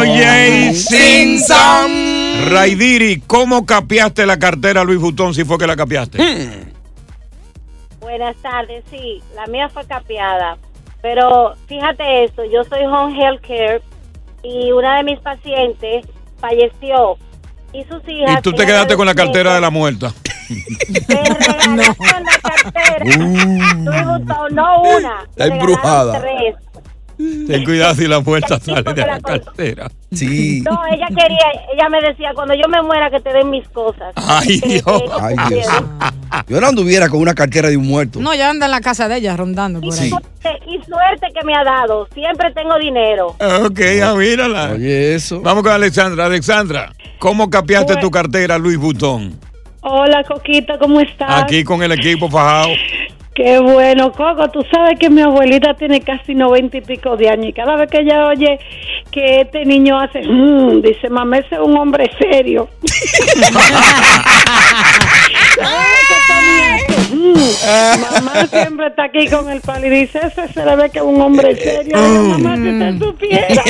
[0.00, 2.50] Oye, sin son.
[2.50, 6.16] Raidiri, ¿cómo capiaste la cartera Louis Vuitton si fue que la capiaste?
[8.00, 10.56] Buenas tardes, sí, la mía fue capeada.
[11.02, 13.82] Pero fíjate esto, yo soy home health care
[14.42, 16.06] y una de mis pacientes
[16.38, 17.16] falleció
[17.72, 18.38] y sus hijas...
[18.38, 20.12] Y tú te quedaste con la cartera de la muerta.
[21.68, 21.76] no.
[21.76, 23.04] la cartera.
[23.04, 25.24] Vuitton, no una.
[25.28, 26.20] Está me embrujada.
[26.20, 26.54] tres.
[27.16, 29.90] Ten cuidado si la muerta sale de la cartera.
[30.12, 30.62] Sí.
[30.62, 34.12] No, ella quería, ella me decía, cuando yo me muera que te den mis cosas.
[34.16, 35.02] Ay, Dios.
[35.20, 35.66] Ay, Dios.
[36.48, 38.20] Yo no anduviera con una cartera de un muerto.
[38.20, 40.10] No, ya anda en la casa de ella rondando por ahí.
[40.66, 43.28] Y suerte que me ha dado, siempre tengo dinero.
[43.64, 44.72] Ok, ah, mírala.
[44.72, 45.40] Oye, eso.
[45.40, 46.26] Vamos con Alexandra.
[46.26, 49.38] Alexandra, ¿cómo capiaste tu cartera Louis Vuitton?
[49.80, 51.42] Hola, Coquita, ¿cómo estás?
[51.42, 52.70] Aquí con el equipo fajado.
[53.36, 54.48] Qué bueno, Coco.
[54.48, 57.90] Tú sabes que mi abuelita tiene casi noventa y pico de años y cada vez
[57.90, 58.58] que ella oye
[59.12, 62.70] que este niño hace, "Mm", dice, mamá, ese es un hombre serio.
[68.00, 71.04] mamá siempre está aquí con el palo y dice, ese se le ve que es
[71.04, 71.96] un hombre serio.
[71.96, 73.46] Mamá, si usted supiera.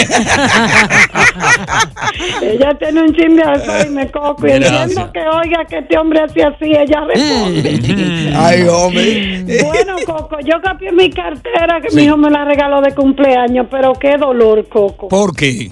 [2.42, 6.49] ella tiene un chin de Alzheimer, Coco, y entiendo que oiga que este hombre hacía
[6.49, 8.33] así, ella responde.
[8.37, 9.45] Ay, hombre.
[9.66, 13.92] Bueno, Coco, yo cambié mi cartera que mi hijo me la regaló de cumpleaños, pero
[13.95, 15.09] qué dolor, Coco.
[15.09, 15.71] ¿Por qué?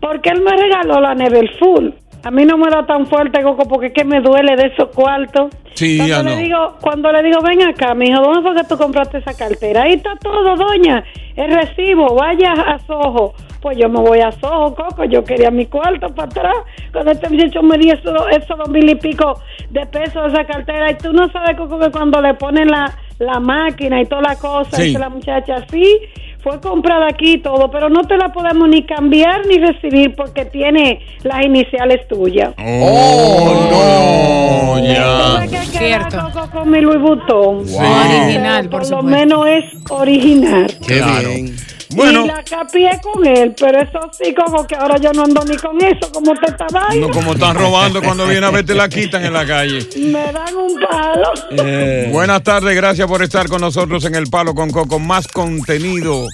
[0.00, 1.90] Porque él me regaló la Never Full.
[2.24, 4.88] A mí no me da tan fuerte, Coco, porque es que me duele de esos
[4.88, 5.50] cuartos.
[5.74, 6.36] Sí, cuando ya le no.
[6.42, 9.82] digo, cuando le digo, ven acá, mi hijo, ¿dónde fue que tú compraste esa cartera?
[9.82, 11.04] Ahí está todo, doña.
[11.36, 13.34] El recibo, vaya a Soho.
[13.60, 15.04] Pues yo me voy a Soho, Coco.
[15.04, 16.54] Yo quería mi cuarto para atrás.
[16.92, 19.38] Cuando este muchacho me dio esos eso dos mil y pico
[19.70, 20.90] de pesos de esa cartera.
[20.90, 24.36] Y tú no sabes, Coco, que cuando le ponen la, la máquina y toda la
[24.36, 24.82] cosa, Sí.
[24.84, 25.98] dice la muchacha, sí,
[26.46, 30.44] fue comprada aquí y todo, pero no te la podemos ni cambiar ni recibir porque
[30.44, 32.54] tiene las iniciales tuyas.
[32.56, 35.44] Oh, no, ya.
[35.64, 36.28] Cierto.
[36.32, 37.64] Coco con mi Louis Vuitton.
[37.66, 40.72] Original, por lo menos es original.
[40.86, 41.28] Qué Claro.
[41.30, 41.56] bien.
[41.90, 42.24] Bueno.
[42.24, 45.56] Y la capié con él, pero eso sí, como que ahora yo no ando ni
[45.56, 49.24] con eso, como te está No, como están robando cuando viene a verte la quitan
[49.24, 49.86] en la calle.
[49.96, 51.32] Me dan un palo.
[51.50, 52.08] Eh.
[52.12, 54.98] Buenas tardes, gracias por estar con nosotros en El Palo con Coco.
[54.98, 56.26] Más contenido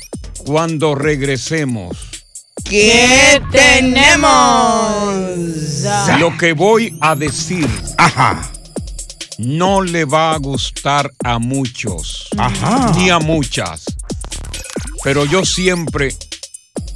[0.44, 1.96] cuando regresemos.
[2.64, 4.22] ¿Qué tenemos?
[6.18, 7.68] Lo que voy a decir
[9.38, 12.28] no le va a gustar a muchos,
[12.96, 13.84] ni a muchas.
[15.04, 16.14] Pero yo siempre,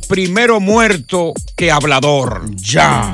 [0.08, 2.54] primero muerto que hablador.
[2.54, 3.12] Ya.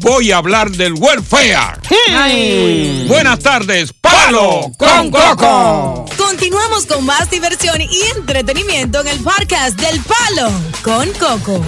[0.00, 1.78] Voy a hablar del welfare.
[2.10, 3.04] Ay.
[3.08, 6.06] Buenas tardes, Palo con Coco.
[6.16, 10.50] Continuamos con más diversión y entretenimiento en el podcast del Palo
[10.82, 11.62] con Coco.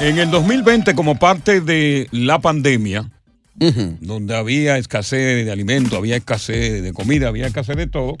[0.00, 3.10] En el 2020, como parte de la pandemia,
[3.54, 8.16] donde había escasez de alimentos, había escasez de comida, había escasez de todo,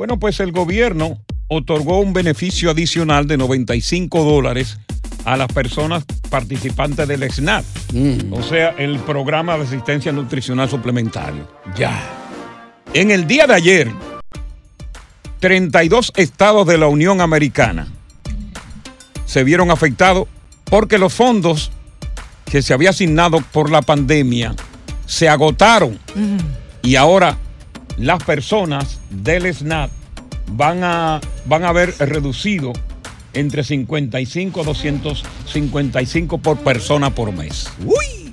[0.00, 4.78] bueno, pues el gobierno otorgó un beneficio adicional de 95 dólares
[5.26, 7.66] a las personas participantes del SNAP,
[8.30, 11.46] o sea, el programa de asistencia nutricional suplementario.
[11.76, 11.92] Ya.
[12.94, 13.92] En el día de ayer,
[15.40, 17.86] 32 estados de la Unión Americana
[19.26, 20.28] se vieron afectados
[20.64, 21.72] porque los fondos
[22.46, 24.54] que se había asignado por la pandemia
[25.04, 25.98] se agotaron
[26.80, 27.36] y ahora
[28.00, 29.90] las personas del SNAP
[30.52, 32.72] van a, van a ver reducido
[33.34, 37.68] entre 55 a 255 por persona por mes.
[37.84, 38.32] ¡Uy!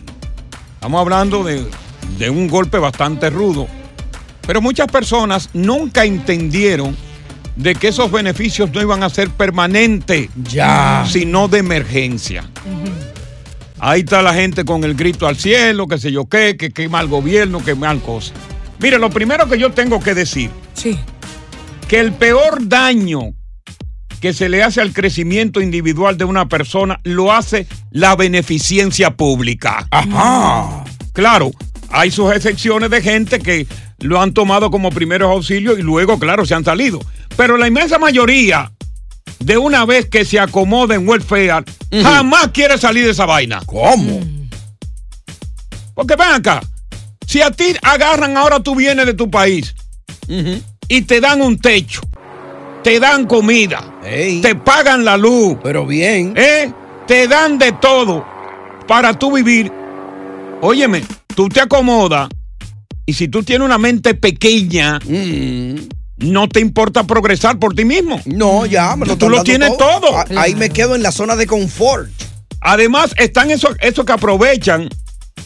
[0.75, 1.65] Estamos hablando de,
[2.17, 3.67] de un golpe bastante rudo.
[4.45, 6.95] Pero muchas personas nunca entendieron
[7.57, 11.05] de que esos beneficios no iban a ser permanentes, Ya.
[11.09, 12.49] sino de emergencia.
[13.79, 16.87] Ahí está la gente con el grito al cielo, que sé yo qué, que qué
[16.87, 18.33] mal gobierno, que mal cosa.
[18.79, 20.51] Mire, lo primero que yo tengo que decir,
[21.87, 23.33] que el peor daño
[24.19, 29.87] que se le hace al crecimiento individual de una persona lo hace la beneficencia pública.
[29.91, 30.83] Ajá.
[31.13, 31.51] Claro,
[31.89, 33.67] hay sus excepciones de gente que
[33.99, 36.99] lo han tomado como primeros auxilios y luego, claro, se han salido.
[37.35, 38.71] Pero la inmensa mayoría,
[39.39, 43.61] de una vez que se acomoda en welfare, jamás quiere salir de esa vaina.
[43.65, 44.19] ¿Cómo?
[45.93, 46.61] Porque ven acá,
[47.27, 49.75] si a ti agarran ahora tú vienes de tu país
[50.87, 52.01] y te dan un techo,
[52.83, 55.57] te dan comida, te pagan la luz.
[55.61, 56.33] Pero bien.
[56.37, 56.71] ¿eh?
[57.05, 58.25] Te dan de todo
[58.87, 59.71] para tú vivir.
[60.61, 61.03] Óyeme,
[61.35, 62.29] tú te acomodas
[63.05, 64.99] y si tú tienes una mente pequeña,
[66.17, 68.21] no te importa progresar por ti mismo.
[68.25, 69.99] No, ya, me lo Tú lo tienes todo.
[69.99, 70.39] todo.
[70.39, 72.09] Ahí me quedo en la zona de confort.
[72.61, 74.89] Además, están esos, esos que aprovechan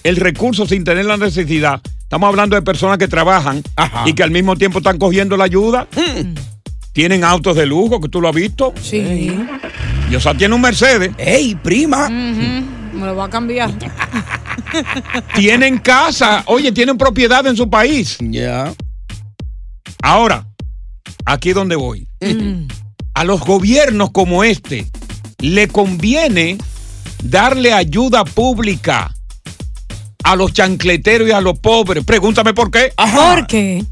[0.04, 1.82] el recurso sin tener la necesidad.
[2.02, 3.64] Estamos hablando de personas que trabajan
[4.06, 5.88] y que al mismo tiempo están cogiendo la ayuda.
[6.94, 8.74] Tienen autos de lujo, que tú lo has visto.
[8.82, 9.38] Sí.
[10.10, 11.12] Y o sea, tiene un Mercedes.
[11.18, 12.10] ¡Ey, prima!
[12.10, 13.72] Me lo va a cambiar.
[15.36, 18.18] tienen casa, oye, tienen propiedad en su país.
[18.20, 18.74] Ya.
[20.04, 20.46] Ahora,
[21.26, 22.08] aquí es donde voy.
[23.14, 24.86] A los gobiernos como este
[25.40, 26.58] le conviene
[27.24, 29.14] darle ayuda pública
[30.24, 32.04] a los chancleteros y a los pobres.
[32.04, 32.94] Pregúntame por qué.
[33.36, 33.84] ¿Por qué?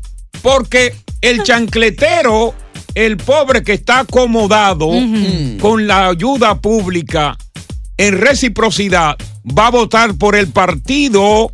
[0.42, 2.54] Porque el chancletero,
[2.96, 4.90] el pobre que está acomodado
[5.60, 7.38] con la ayuda pública
[7.98, 11.52] en reciprocidad, va a votar por el partido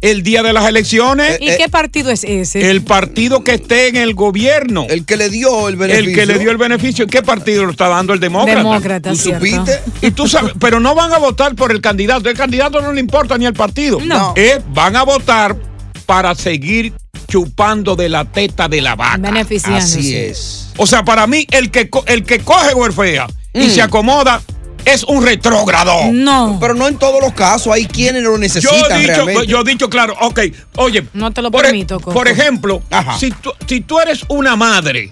[0.00, 1.38] el día de las elecciones.
[1.40, 2.70] ¿Y qué partido es ese?
[2.70, 4.86] El partido que esté en el gobierno.
[4.88, 6.10] El que le dio el beneficio.
[6.10, 7.06] El que le dio el beneficio.
[7.06, 8.58] ¿Qué partido lo está dando el demócrata?
[8.58, 9.80] Demócrata, ¿Tú supiste?
[10.02, 12.28] Y tú sabes, pero no van a votar por el candidato.
[12.28, 13.98] El candidato no le importa ni el partido.
[14.00, 14.34] No.
[14.36, 15.56] Eh, van a votar
[16.04, 16.92] para seguir
[17.26, 19.16] chupando de la teta de la vaca.
[19.18, 19.98] Beneficiándose.
[19.98, 20.68] Así es.
[20.76, 23.70] O sea, para mí, el que, el que coge huerfea y Mm.
[23.70, 24.40] se acomoda
[24.86, 25.92] es un retrógrado.
[26.12, 26.56] No.
[26.60, 27.72] Pero no en todos los casos.
[27.72, 29.46] Hay quienes lo Yo necesitan he, dicho, realmente.
[29.46, 30.40] yo he dicho claro, ok,
[30.76, 31.04] oye.
[31.12, 32.12] No te lo por, e- permito, Coco.
[32.14, 32.82] por ejemplo,
[33.18, 35.10] si tú, si tú eres una madre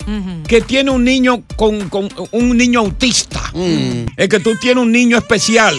[0.48, 4.06] que tiene un niño con, con un niño autista, Mm.
[4.16, 5.74] es que tú tienes un niño especial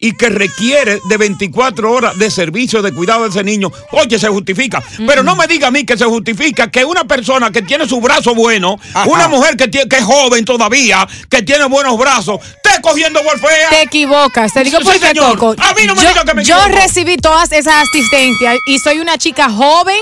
[0.00, 4.28] y que requiere de 24 horas de servicio de cuidado de ese niño, oye, se
[4.28, 4.82] justifica.
[5.06, 8.00] Pero no me diga a mí que se justifica que una persona que tiene su
[8.00, 12.80] brazo bueno, una mujer que, tiene, que es joven todavía, que tiene buenos brazos, esté
[12.80, 13.70] cogiendo golfea.
[13.70, 15.38] Te equivocas, te digo Sí, por qué, señor.
[15.38, 15.62] Coco.
[15.62, 16.80] A mí no me yo, diga que me yo equivoco.
[16.82, 19.98] recibí todas esas asistencias y soy una chica joven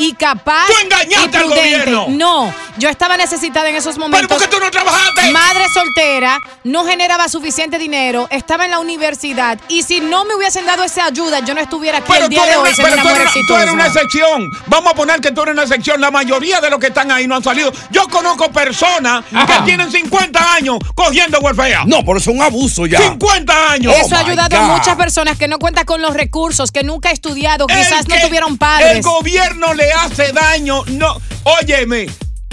[0.00, 0.66] y capaz.
[0.66, 1.60] ¡Tú engañaste y al prudente.
[1.60, 2.06] gobierno!
[2.08, 4.20] No, yo estaba necesitada en esos momentos.
[4.28, 5.30] ¿Pero por qué tú no trabajaste?
[5.30, 10.64] Madre soltera, no generaba suficiente dinero, estaba en la universidad y si no me hubiesen
[10.64, 13.02] dado esa ayuda, yo no estuviera aquí Pero el día de hoy una, pero una
[13.02, 14.50] tú eres una- tú eres una excepción.
[14.66, 16.00] Vamos a poner que tú eres una excepción.
[16.00, 17.70] La mayoría de los que están ahí no han salido.
[17.90, 21.82] Yo conozco personas que tienen 50 años cogiendo huerfea.
[21.84, 22.98] No, pero eso es un abuso ya.
[23.00, 23.94] 50 años.
[23.96, 27.10] Eso ha Oh ayudado a muchas personas que no cuentan con los recursos, que nunca
[27.10, 29.04] ha estudiado, El quizás no que tuvieron El padres.
[29.04, 30.84] gobierno le hace daño.
[30.86, 32.06] No, óyeme.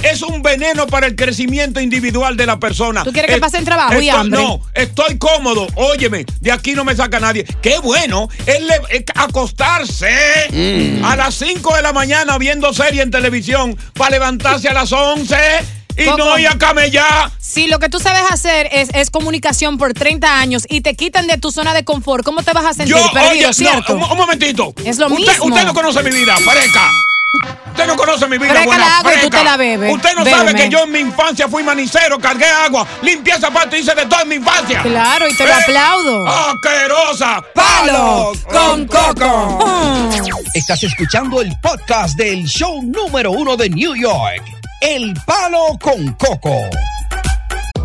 [0.04, 3.04] Es un veneno para el crecimiento individual de la persona.
[3.04, 4.39] ¿Tú quieres que Eh, pasen trabajo y hambre?
[4.39, 5.65] No, estoy cómodo.
[5.73, 7.45] Óyeme, de aquí no me saca nadie.
[7.63, 10.08] Qué bueno es le- es acostarse
[10.52, 11.04] Mm.
[11.04, 15.36] a las 5 de la mañana viendo serie en televisión para levantarse a las 11
[15.97, 16.17] y Coco.
[16.17, 17.32] no ir a camellar.
[17.39, 21.26] Si lo que tú sabes hacer es, es comunicación por 30 años y te quitan
[21.26, 22.95] de tu zona de confort, ¿cómo te vas a sentir?
[22.95, 23.95] Yo, Perdido, oye, no, ¿cierto?
[23.95, 24.73] un, un momentito.
[24.86, 25.45] Es lo usted, mismo.
[25.45, 26.88] Usted no conoce mi vida, freca.
[27.67, 29.93] Usted no conoce mi vida, Freca buena la agua y tú te la bebes.
[29.93, 33.93] Usted no sabe que yo en mi infancia fui manicero, cargué agua, limpié zapatos, hice
[33.93, 34.82] de todo en mi infancia.
[34.82, 36.28] Claro, y te lo aplaudo.
[36.28, 37.43] ¡Asquerosa!
[37.54, 40.10] ¡Palo con coco!
[40.54, 44.43] Estás escuchando el podcast del show número uno de New York,
[44.82, 46.62] El Palo con Coco.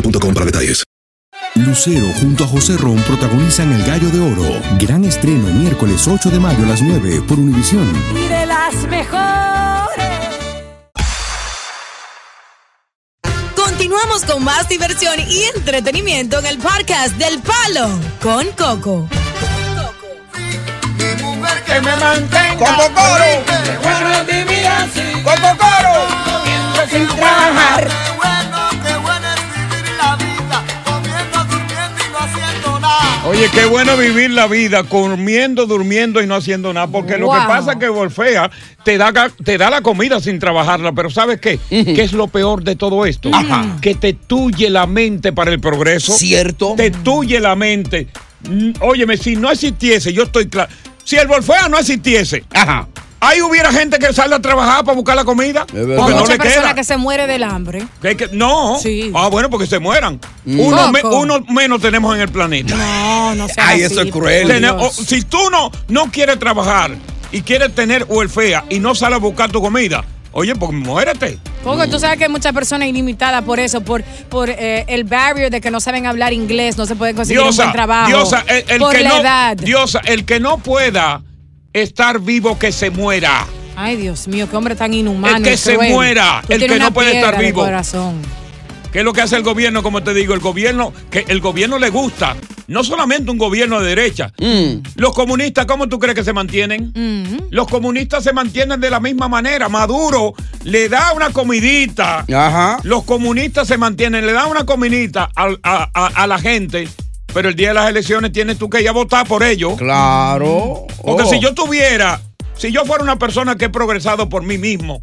[0.00, 0.84] boostmobile.com para detalles.
[1.54, 4.60] Lucero junto a José Ron protagonizan El Gallo de Oro.
[4.78, 7.86] Gran estreno miércoles 8 de mayo a las 9 por Univisión.
[8.14, 10.06] Y de las mejores.
[13.54, 17.88] Continuamos con más diversión y entretenimiento en el podcast del Palo
[18.22, 19.08] con Coco.
[21.66, 22.56] Que me mantenga.
[22.56, 23.24] ¡Coco Coro!
[23.82, 25.22] Bueno así.
[25.22, 26.06] ¡Coco Coro!
[26.24, 28.17] Comiendo sin trabajar.
[33.28, 36.86] Oye, qué bueno vivir la vida comiendo, durmiendo y no haciendo nada.
[36.86, 38.50] Porque lo que pasa es que Wolfea
[38.84, 39.12] te da,
[39.44, 40.92] te da la comida sin trabajarla.
[40.92, 41.58] Pero ¿sabes qué?
[41.68, 43.30] ¿Qué es lo peor de todo esto?
[43.34, 43.76] Ajá.
[43.82, 46.14] Que te tuye la mente para el progreso.
[46.14, 46.72] Cierto.
[46.74, 48.06] Te tuye la mente.
[48.48, 50.72] Mm, Óyeme, si no existiese, yo estoy claro.
[51.04, 52.88] Si el Wolfea no existiese, Ajá.
[53.20, 55.66] Ahí hubiera gente que sale a trabajar para buscar la comida.
[55.66, 56.74] Porque no Mucha le persona queda.
[56.74, 57.86] que se muere del hambre.
[58.00, 58.78] Que hay que- no.
[58.80, 59.10] Sí.
[59.14, 60.20] Ah, bueno, porque se mueran.
[60.44, 60.60] Mm.
[60.60, 61.18] Uno, me- Coco.
[61.20, 62.74] uno menos tenemos en el planeta.
[62.76, 64.64] No, no seas Ay, así, eso es cruel.
[64.78, 66.92] o- si tú no, no quieres trabajar
[67.32, 71.38] y quieres tener huelfea y no sales a buscar tu comida, oye, pues muérete.
[71.64, 75.50] Coco, tú sabes que hay muchas personas ilimitadas por eso, por, por eh, el barrier
[75.50, 78.06] de que no saben hablar inglés, no se pueden conseguir un Diosa, buen trabajo.
[78.06, 79.56] Diosa, el, el por que la no, edad.
[79.56, 81.20] Diosa, el que no pueda
[81.82, 83.46] estar vivo que se muera.
[83.76, 85.36] Ay, Dios mío, qué hombre tan inhumano.
[85.36, 85.92] El que se cruel.
[85.92, 87.62] muera, Tú el que no puede estar vivo.
[87.62, 88.20] corazón.
[88.92, 89.82] ¿Qué es lo que hace el gobierno?
[89.82, 92.34] Como te digo, el gobierno, que el gobierno le gusta,
[92.68, 94.32] no solamente un gobierno de derecha.
[94.40, 94.80] Mm.
[94.96, 96.90] Los comunistas, ¿cómo tú crees que se mantienen?
[96.94, 97.48] Mm.
[97.50, 99.68] Los comunistas se mantienen de la misma manera.
[99.68, 100.32] Maduro
[100.64, 102.24] le da una comidita.
[102.34, 102.78] Ajá.
[102.82, 106.88] Los comunistas se mantienen, le dan una comidita al- a, a- a la gente,
[107.38, 109.76] pero el día de las elecciones tienes tú que ir a votar por ellos.
[109.78, 110.86] Claro.
[111.00, 111.30] Porque Oh.
[111.30, 112.20] si yo tuviera,
[112.56, 115.00] si yo fuera una persona que he progresado por mí mismo,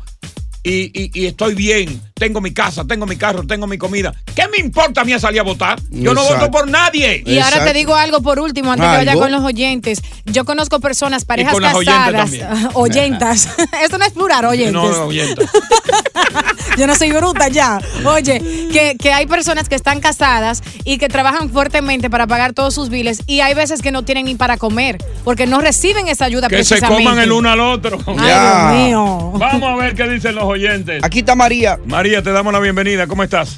[0.65, 4.13] y, y- y estoy bien, tengo mi casa, tengo mi carro, tengo mi comida.
[4.35, 5.79] ¿Qué me importa a mí salir a votar?
[5.91, 7.21] Yo no voto por nadie.
[7.23, 9.21] Y ahora te digo algo por último, antes que vaya ¿Algo?
[9.23, 10.01] con los oyentes.
[10.25, 13.47] Yo conozco personas, parejas con las oyentes casadas, oyentas.
[13.83, 14.73] Esto no es plural, oyentes.
[14.73, 15.43] No, oyenta.
[16.77, 17.79] Yo no soy bruta ya.
[18.03, 18.39] Oye,
[18.71, 22.89] que, que hay personas que están casadas y que trabajan fuertemente para pagar todos sus
[22.89, 26.47] biles y hay veces que no tienen ni para comer porque no reciben esa ayuda
[26.49, 27.99] Que se coman el uno al otro.
[28.07, 29.31] Ay, Dios mío.
[29.35, 30.54] Vamos a ver qué dicen los oyentes.
[31.03, 31.79] Aquí está María.
[31.85, 33.07] María, te damos la bienvenida.
[33.07, 33.57] ¿Cómo estás?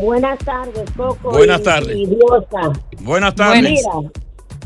[0.00, 1.30] Buenas tardes, Coco.
[1.30, 1.96] Buenas tardes.
[3.00, 3.62] Buenas tardes.
[3.62, 4.10] Mira,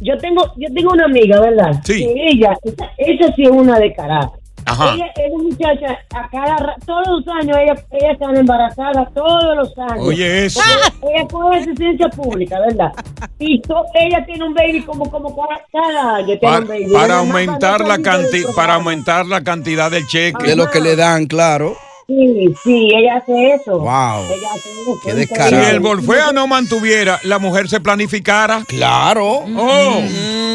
[0.00, 1.80] yo tengo, yo tengo una amiga, ¿verdad?
[1.84, 2.04] Sí.
[2.04, 2.56] Ella,
[2.98, 4.30] ella sí es una de cara.
[4.70, 4.94] Ajá.
[4.94, 9.78] Ella, esa muchacha, a cada ra- todos los años, ella, ella está embarazada, todos los
[9.78, 10.06] años.
[10.06, 10.60] Oye, eso.
[10.64, 12.92] Ella, ella coge asistencia pública, ¿verdad?
[13.38, 16.26] Y to- ella tiene un baby como, como cada, cada año.
[16.26, 16.92] Tiene Para, un baby.
[16.92, 20.46] para aumentar la dos canti- años de para aumentar la cantidad del cheque.
[20.46, 21.74] De lo que le dan, claro.
[22.10, 23.78] Sí, sí, ella hace eso.
[23.78, 23.86] Wow.
[23.86, 25.00] Ella hace eso.
[25.04, 25.68] Qué Si descarado.
[25.68, 28.64] el Bolfea no mantuviera, la mujer se planificara.
[28.66, 29.44] Claro.
[29.56, 30.02] Oh.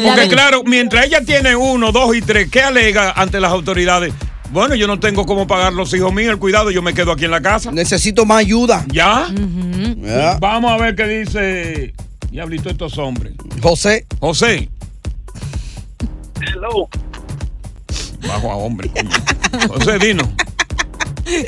[0.04, 4.12] Porque claro, mientras ella tiene uno, dos y tres, ¿qué alega ante las autoridades?
[4.50, 7.24] Bueno, yo no tengo cómo pagar los hijos míos, el cuidado, yo me quedo aquí
[7.24, 7.72] en la casa.
[7.72, 8.84] Necesito más ayuda.
[8.92, 9.26] ¿Ya?
[9.96, 10.36] Ya.
[10.38, 11.94] Vamos a ver qué dice
[12.30, 13.32] Diablito estos hombres.
[13.62, 14.04] José.
[14.20, 14.68] José.
[16.42, 16.86] Hello.
[18.28, 18.90] Bajo a hombre.
[18.90, 19.10] coño.
[19.68, 20.22] José, dino.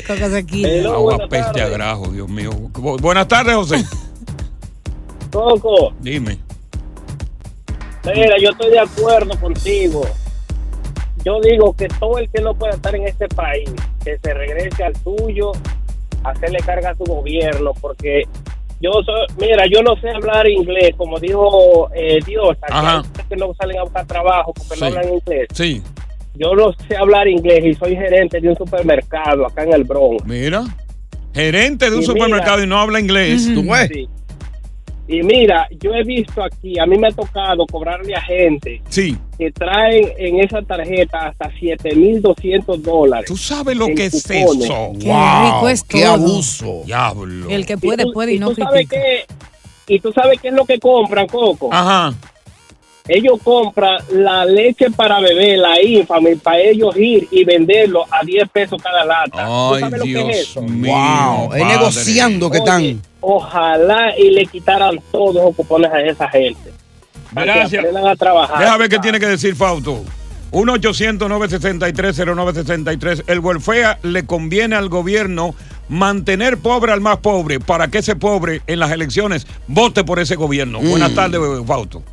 [0.07, 0.89] Coco se quita.
[0.89, 2.51] Agua peste a grajo, Dios mío.
[2.73, 3.83] Bu- Buenas tardes, José.
[5.31, 6.37] Coco, Dime.
[8.05, 10.01] mira, yo estoy de acuerdo contigo.
[11.23, 13.69] Yo digo que todo el que no pueda estar en este país,
[14.03, 15.51] que se regrese al suyo,
[16.23, 18.23] hacerle carga a su gobierno, porque
[18.81, 22.57] yo soy, mira, yo no sé hablar inglés, como dijo eh, Dios,
[23.27, 24.79] que no salen a buscar trabajo porque Sí.
[24.81, 25.47] no hablan inglés.
[25.53, 25.83] Sí.
[26.39, 30.23] Yo no sé hablar inglés y soy gerente de un supermercado acá en el Bronx.
[30.25, 30.63] Mira.
[31.33, 33.43] Gerente de un Y mira- supermercado y no habla inglés.
[33.43, 34.07] Sí.
[35.11, 39.17] Y mira, yo he visto aquí, a mí me ha tocado cobrarle a gente Sí.
[39.39, 43.25] que traen en esa tarjeta hasta 7,200 dólares.
[43.27, 44.65] ¿Tú sabes lo que es cupones.
[44.65, 44.91] eso?
[44.99, 45.07] Qué
[45.45, 46.13] rico es qué todo.
[46.13, 46.81] abuso.
[46.85, 47.49] Diablo.
[47.49, 49.25] El que puede, tú- puede y no tú sabes qué,
[49.91, 51.67] Y tú sabes qué es lo que compran, Coco.
[51.73, 52.13] Ajá.
[53.09, 58.47] Ellos compran la leche para beber, la infame, para ellos ir y venderlo a 10
[58.49, 59.47] pesos cada lata.
[59.47, 60.61] ¿Tú Ay, sabes lo que es Dios eso?
[60.61, 60.93] mío.
[60.93, 63.01] Wow, es negociando que están.
[63.19, 66.71] Ojalá y le quitaran todos los cupones a esa gente.
[67.33, 67.85] Para que Gracias.
[67.95, 68.59] a trabajar.
[68.59, 70.03] Deja ver qué tiene que decir Fausto.
[70.51, 73.23] 1-800-963-0963.
[73.27, 75.55] El welfare le conviene al gobierno
[75.89, 80.35] mantener pobre al más pobre para que ese pobre en las elecciones vote por ese
[80.35, 80.79] gobierno.
[80.81, 80.89] Mm.
[80.89, 82.03] Buenas tardes, Fausto.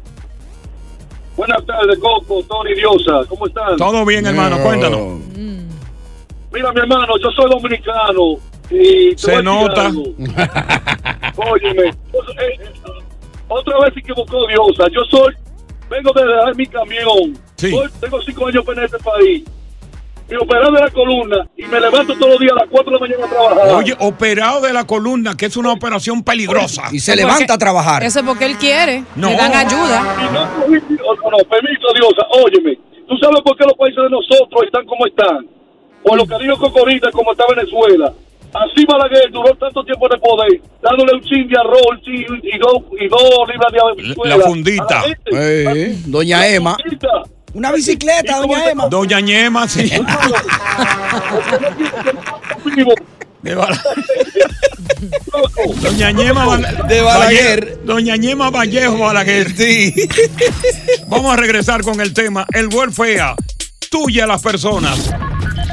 [1.37, 3.25] Buenas tardes, Coco, Tony Diosa.
[3.29, 3.77] ¿Cómo están?
[3.77, 5.21] Todo bien, hermano, cuéntanos.
[6.53, 8.37] Mira, mi hermano, yo soy dominicano.
[8.71, 11.33] Y te Se voy a decir nota.
[11.37, 12.61] Óyeme, eh,
[13.49, 14.89] otra vez se equivocó Diosa.
[14.93, 15.35] Yo soy,
[15.91, 17.39] vengo de dejar mi camión.
[17.57, 19.45] Soy- tengo cinco años en este país.
[20.29, 22.91] Y operado de la columna y me levanto todos los días a las 4 de
[22.93, 23.75] la mañana a trabajar.
[23.75, 26.89] Oye, operado de la columna, que es una operación peligrosa.
[26.91, 28.03] Y se levanta a trabajar.
[28.03, 29.05] Eso es porque él quiere.
[29.15, 29.31] No.
[29.31, 30.03] Le dan ayuda.
[30.19, 30.41] Y no,
[30.75, 32.77] no, no, permiso, Diosa, óyeme.
[33.07, 35.47] ¿Tú sabes por qué los países de nosotros están como están?
[36.03, 38.13] Por lo que dijo Cocorita, como está Venezuela.
[38.53, 42.27] Así Balaguer duró tanto tiempo en el poder, dándole un chin de arroz un chin
[42.43, 44.85] y dos, y dos libras de habichuela La fundita.
[44.89, 45.31] la gente.
[45.35, 46.77] Eh, doña Emma.
[46.83, 47.36] Fundita.
[47.57, 48.87] Una bicicleta, doña Emma.
[48.89, 49.91] Doña Ñema, sí.
[55.81, 57.81] Doña Ñema De Balaguer.
[57.83, 59.57] Doña Ñema Vallejo Balaguer.
[59.57, 59.95] Sí.
[61.09, 62.47] Vamos a regresar con el tema.
[62.53, 63.37] El welfare.
[63.91, 65.11] Tuya a las personas.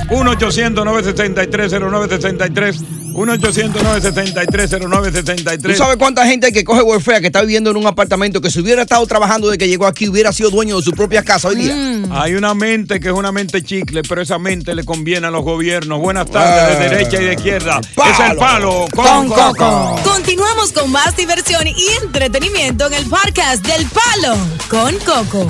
[0.10, 3.04] 1-800-973-0973.
[3.14, 5.62] 1-800-973-0973.
[5.62, 8.50] ¿Tú sabes cuánta gente hay que coge welfare que está viviendo en un apartamento que
[8.50, 11.50] si hubiera estado trabajando desde que llegó aquí hubiera sido dueño de su propia casa
[11.50, 11.76] hoy día?
[12.12, 15.44] Hay una mente que es una mente chicle, pero esa mente le conviene a los
[15.44, 16.00] gobiernos.
[16.00, 17.80] Buenas tardes, de derecha y de izquierda.
[17.82, 20.00] Es el palo con, coco.
[20.04, 24.36] Continuamos con más diversión y entretenimiento en el podcast del Palo
[24.70, 25.50] con Coco.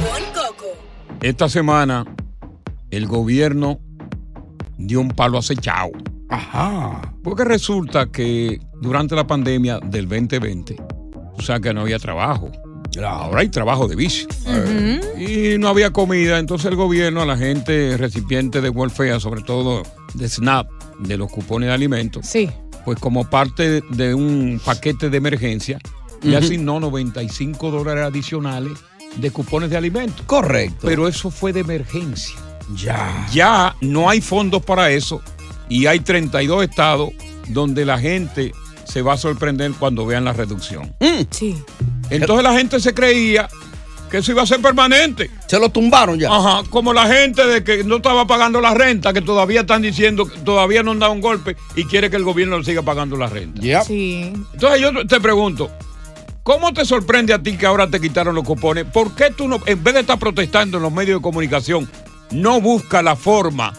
[1.22, 2.06] Esta semana,
[2.92, 3.80] el gobierno
[4.78, 5.92] dio un palo acechado.
[6.30, 7.02] Ajá.
[7.24, 10.78] Porque resulta que durante la pandemia del 2020,
[11.38, 12.52] o sea que no había trabajo.
[13.04, 14.28] Ahora hay trabajo de vicio.
[15.18, 19.84] Y no había comida, entonces el gobierno a la gente recipiente de welfare, sobre todo
[20.14, 20.68] de SNAP,
[21.00, 22.50] de los cupones de alimentos, Sí.
[22.86, 25.80] pues como parte de un paquete de emergencia,
[26.22, 26.46] le Ujú.
[26.46, 28.74] asignó 95 dólares adicionales
[29.18, 30.24] de cupones de alimentos.
[30.28, 30.80] Correcto.
[30.88, 32.36] Pero eso fue de emergencia.
[32.76, 33.28] Ya.
[33.32, 35.22] Ya no hay fondos para eso
[35.70, 37.10] y hay 32 estados
[37.48, 38.54] donde la gente
[38.86, 40.94] se va a sorprender cuando vean la reducción.
[41.32, 41.58] Sí.
[42.10, 43.50] Entonces la gente se creía
[44.14, 45.32] que eso iba a ser permanente.
[45.48, 46.32] Se lo tumbaron ya.
[46.32, 50.28] Ajá, como la gente de que no estaba pagando la renta, que todavía están diciendo
[50.28, 53.18] que todavía no han dado un golpe y quiere que el gobierno le siga pagando
[53.18, 53.84] la renta.
[53.84, 54.32] Sí.
[54.54, 55.72] Entonces yo te pregunto,
[56.44, 58.86] ¿cómo te sorprende a ti que ahora te quitaron los cupones?
[58.86, 61.90] ¿Por qué tú no, en vez de estar protestando en los medios de comunicación,
[62.34, 63.74] no busca la forma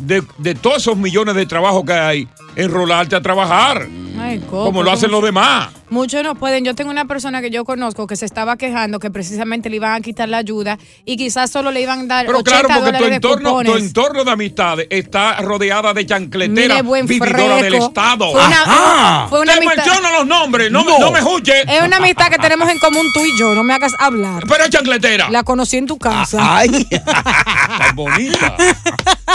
[0.00, 0.22] de,
[0.54, 3.86] todos esos millones de trabajos que hay, enrolarte a trabajar?
[4.18, 5.68] Ay, como lo hacen los demás.
[5.90, 6.64] Muchos no pueden.
[6.64, 9.92] Yo tengo una persona que yo conozco que se estaba quejando que precisamente le iban
[9.92, 12.98] a quitar la ayuda y quizás solo le iban a dar Pero 80 claro, porque
[12.98, 17.74] tu entorno, tu entorno de amistades está rodeada de chancleteras vividoras del.
[17.74, 18.32] Estado.
[18.32, 19.26] Fue una- Ajá.
[19.28, 20.98] fue una Te amistad- menciono los nombres, no, me- No.
[20.98, 21.64] no me escuches.
[21.68, 24.44] Es una amistad que tenemos en común tú y yo, no me hagas hablar.
[24.48, 25.30] Pero es chancletera.
[25.30, 26.38] La conocí en tu casa.
[26.58, 26.84] Ay.
[26.90, 28.56] Tan bonita.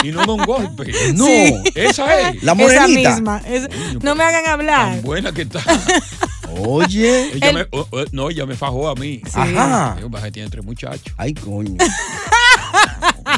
[0.03, 0.91] Y no da un golpe.
[1.13, 1.27] No.
[1.75, 2.43] Esa es.
[2.43, 3.10] La morenita.
[3.15, 3.41] Misma.
[3.45, 3.67] Es-
[4.03, 4.93] no me hagan hablar.
[4.95, 5.61] Tan buena que está.
[6.57, 7.31] Oye.
[7.33, 9.21] Ella El- me- oh, oh, no, ella me fajó a mí.
[9.25, 9.31] Sí.
[9.39, 9.97] Ajá.
[9.99, 11.13] Yo bajé, tiene tres muchachos.
[11.17, 11.77] Ay, coño.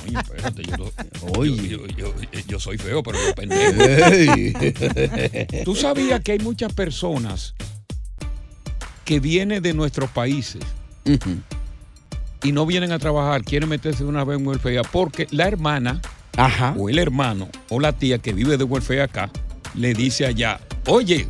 [0.03, 2.13] Coño, espérate, yo, no- yo, yo- yo-
[2.47, 3.74] yo soy feo, pero yo pendejo.
[5.65, 7.53] Tú sabías que hay muchas personas
[9.05, 10.61] que vienen de nuestros países
[12.43, 16.01] y no vienen a trabajar, quieren meterse una vez en welfare porque la hermana
[16.38, 16.74] Ajá.
[16.78, 19.30] o el hermano o la tía que vive de welfare acá
[19.76, 21.28] le dice allá, oye,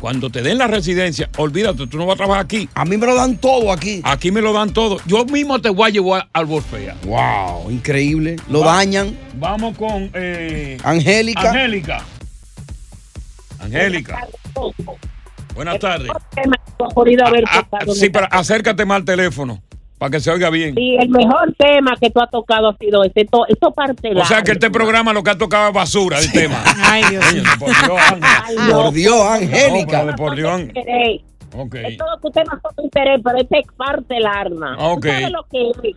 [0.00, 2.68] cuando te den la residencia, olvídate, tú no vas a trabajar aquí.
[2.74, 4.00] A mí me lo dan todo aquí.
[4.04, 4.98] Aquí me lo dan todo.
[5.06, 6.94] Yo mismo te voy a llevar al welfare.
[7.04, 8.36] Wow, increíble.
[8.48, 9.16] Lo Va- dañan.
[9.34, 11.50] Vamos con eh, Angélica.
[11.50, 12.04] Angélica.
[13.58, 14.26] Angélica.
[15.54, 16.10] Buenas tardes.
[16.14, 16.20] Ah,
[17.86, 19.62] en sí, pero acércate más al teléfono
[20.00, 20.74] para que se oiga bien.
[20.74, 23.20] Sí, el mejor tema que tú has tocado ha sido ese.
[23.20, 26.32] Esto, esto parte O sea que este programa lo que ha tocado es basura el
[26.32, 26.56] tema.
[26.82, 28.72] Ay, Dios Coño, por Dios, Ángel.
[28.72, 30.04] Por Dios, No, Angélica.
[30.06, 30.60] de por Dios.
[30.62, 31.20] interés.
[31.54, 31.74] Ok.
[31.74, 34.74] Es todo tu tema son tu interés, pero este es parte del arma.
[34.78, 35.06] ¿Tú Ok.
[35.06, 35.96] sabes lo que es?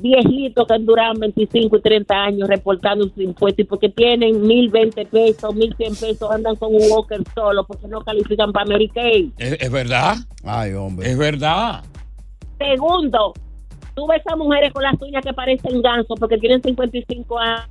[0.00, 5.06] Viejitos que han durado 25 y 30 años reportando sus impuestos y porque tienen 1020
[5.06, 9.28] pesos, 1100 pesos, andan con un walker solo porque no califican para Medicaid.
[9.38, 10.16] ¿Es, es verdad?
[10.42, 11.08] Ay, hombre.
[11.08, 11.84] Es verdad.
[12.58, 13.32] Segundo,
[13.94, 17.68] tú ves a mujeres con las uñas que parecen gansos porque tienen 55 años.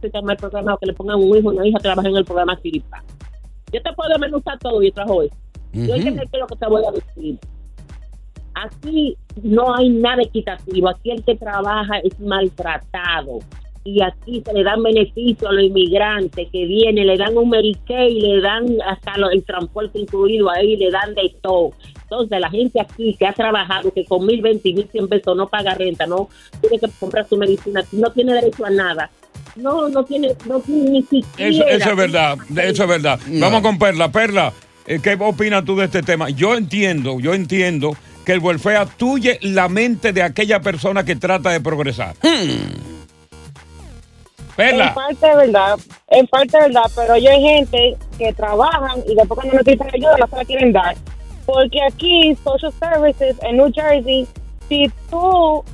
[0.00, 2.16] Se llama el programa que le pongan un hijo y una hija que trabaja en
[2.16, 3.02] el programa Siripa.
[3.72, 5.34] Yo te puedo desmenuzar todo y trajo eso.
[5.72, 7.38] Yo hay que es lo que te voy a decir.
[8.54, 10.88] Aquí no hay nada equitativo.
[10.88, 13.40] Aquí el que trabaja es maltratado.
[13.90, 18.20] Y aquí se le dan beneficios a los inmigrantes que vienen, le dan un Medicaid,
[18.22, 21.70] le dan hasta lo- el transporte incluido ahí, le dan de todo.
[22.02, 25.34] Entonces, la gente aquí que ha trabajado, que con mil veinte y mil cien pesos
[25.36, 26.28] no paga renta, no
[26.60, 29.10] tiene que comprar su medicina, no tiene derecho a nada.
[29.56, 31.50] No, no tiene, no tiene ni siquiera.
[31.50, 32.38] Eso, eso es verdad.
[32.62, 33.18] Eso es verdad.
[33.40, 34.12] Vamos con Perla.
[34.12, 34.52] Perla,
[34.86, 36.28] eh, ¿qué opinas tú de este tema?
[36.30, 41.50] Yo entiendo, yo entiendo que el welfare tuye la mente de aquella persona que trata
[41.50, 42.14] de progresar.
[44.58, 44.88] Perla.
[44.88, 45.78] En parte verdad,
[46.08, 50.26] en parte verdad, pero yo hay gente que trabajan y después cuando necesitan ayuda no
[50.26, 50.96] se la quieren dar.
[51.46, 54.26] Porque aquí, Social Services en New Jersey,
[54.68, 55.64] si tú,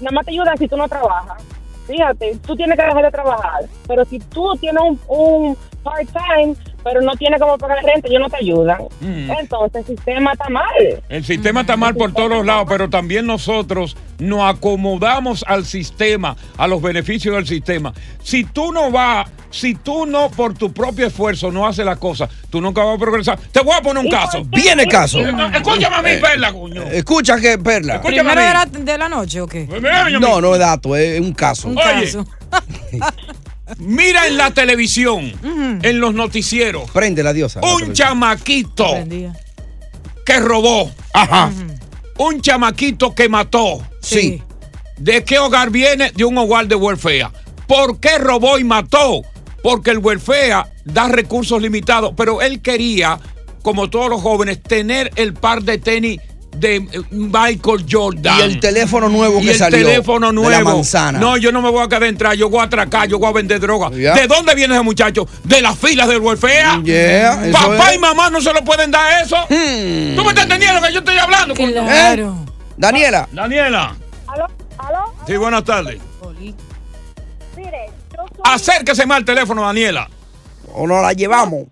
[0.00, 1.40] nada más te ayudan si tú no trabajas.
[1.86, 3.60] Fíjate, tú tienes que dejar de trabajar.
[3.86, 8.30] Pero si tú tienes un, un part-time, pero no tienes como pagar renta, ellos no
[8.30, 8.82] te ayudan.
[9.00, 9.30] Mm.
[9.40, 11.02] Entonces el sistema está mal.
[11.08, 16.36] El sistema está mal por todos los lados, pero también nosotros nos acomodamos al sistema,
[16.56, 17.92] a los beneficios del sistema.
[18.22, 22.30] Si tú no vas, si tú no por tu propio esfuerzo no haces las cosas,
[22.50, 23.38] tú nunca vas a progresar.
[23.50, 24.42] Te voy a poner un caso.
[24.44, 25.20] Viene caso.
[25.20, 26.82] Escúchame a mí, Perla, coño.
[26.82, 27.96] Escucha que, Perla.
[27.96, 28.70] Escúchame ¿Primero a mí.
[28.72, 29.66] era de la noche o qué?
[30.20, 31.68] No, no es dato, es un caso.
[31.68, 32.12] Un Oye.
[32.12, 32.26] caso.
[33.78, 35.32] Mira en la televisión,
[35.82, 37.60] en los noticieros, Prende la diosa.
[37.62, 39.32] un chamaquito Prendía.
[40.24, 40.90] que robó.
[41.14, 41.50] Ajá.
[42.18, 43.82] Un chamaquito que mató.
[44.00, 44.42] Sí.
[44.98, 46.12] ¿De qué hogar viene?
[46.14, 47.28] De un hogar de welfare.
[47.66, 49.22] ¿Por qué robó y mató?
[49.62, 53.18] Porque el welfare da recursos limitados, pero él quería,
[53.62, 56.20] como todos los jóvenes, tener el par de tenis
[56.62, 58.38] de eh, Michael Jordan.
[58.38, 59.78] Y el teléfono nuevo Y que el salió.
[59.86, 60.50] teléfono de nuevo.
[60.50, 61.18] la manzana.
[61.18, 63.32] No, yo no me voy a quedar entrar, yo voy a atracar, yo voy a
[63.32, 63.90] vender droga.
[63.90, 65.28] ¿De dónde viene ese muchacho?
[65.44, 66.82] De las filas del welfare.
[66.84, 67.96] Yeah, eso Papá es.
[67.96, 69.36] y mamá no se lo pueden dar eso.
[69.50, 70.16] Hmm.
[70.16, 71.54] ¿Tú me estás entendiendo lo que yo estoy hablando?
[71.54, 72.46] Claro.
[72.76, 73.28] Daniela.
[73.32, 73.94] Daniela.
[74.28, 74.46] ¿Aló?
[74.78, 75.14] ¿Aló?
[75.26, 75.98] Sí, buenas tardes.
[77.56, 80.08] Mire, yo soy Acérquese más al teléfono, Daniela.
[80.74, 81.66] O nos la llevamos.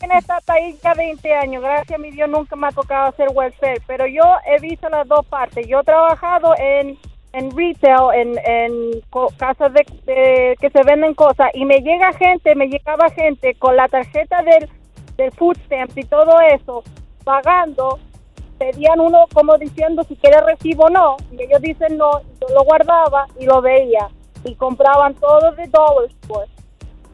[0.00, 3.28] En esta país ya 20 años, gracias a mi Dios nunca me ha tocado hacer
[3.32, 5.66] welfare, pero yo he visto las dos partes.
[5.66, 6.98] Yo he trabajado en,
[7.32, 9.02] en retail, en, en
[9.38, 13.88] casas de, que se venden cosas, y me llega gente, me llegaba gente con la
[13.88, 14.68] tarjeta del,
[15.16, 16.82] del food stamp y todo eso,
[17.24, 17.98] pagando,
[18.58, 22.64] pedían uno como diciendo si quiere recibo o no, y ellos dicen no, yo lo
[22.64, 24.08] guardaba y lo veía,
[24.44, 26.55] y compraban todo de Dollar Store.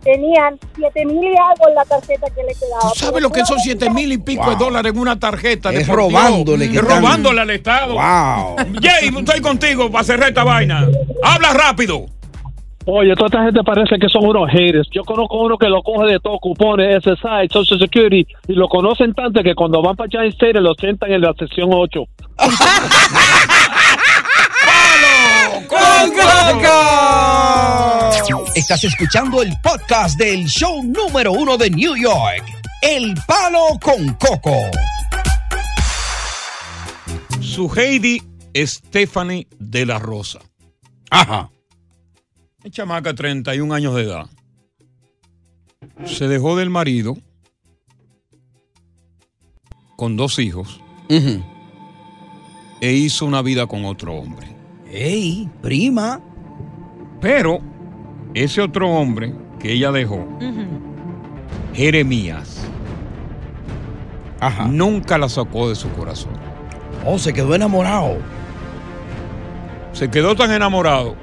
[0.03, 2.91] Tenían siete mil y algo en la tarjeta que le quedaba.
[2.93, 5.71] ¿Tú sabes lo que son siete mil y pico de dólares en una tarjeta?
[5.73, 7.95] Es robándole que Es están- robándole al Estado.
[7.95, 8.57] Wow.
[8.83, 10.87] Jay, estoy contigo para cerrar esta vaina.
[11.23, 12.07] Habla rápido.
[12.85, 14.89] Oye, toda esta gente parece que son unos haters.
[14.91, 19.15] Yo conozco uno que lo coge de todos cupones, SSI, Social Security, y lo conocen
[19.15, 22.03] tanto que cuando van para Giant State lo sientan en la sección 8.
[25.69, 28.02] ¡Con Coco!
[28.63, 32.45] Estás escuchando el podcast del show número uno de New York,
[32.81, 34.55] El Palo con Coco.
[37.41, 38.23] Su Heidi
[38.55, 40.39] Stephanie de la Rosa.
[41.11, 41.51] Ajá.
[42.63, 44.27] Es chamaca, 31 años de edad.
[46.05, 47.19] Se dejó del marido
[49.97, 50.81] con dos hijos
[52.81, 54.55] e hizo una vida con otro hombre.
[54.89, 56.21] ¡Ey, prima!
[57.21, 57.72] Pero
[58.35, 60.27] ese otro hombre que ella dejó,
[61.75, 62.67] Jeremías,
[64.69, 66.33] nunca la sacó de su corazón.
[67.07, 68.17] Oh, se quedó enamorado.
[69.93, 71.17] Se quedó tan enamorado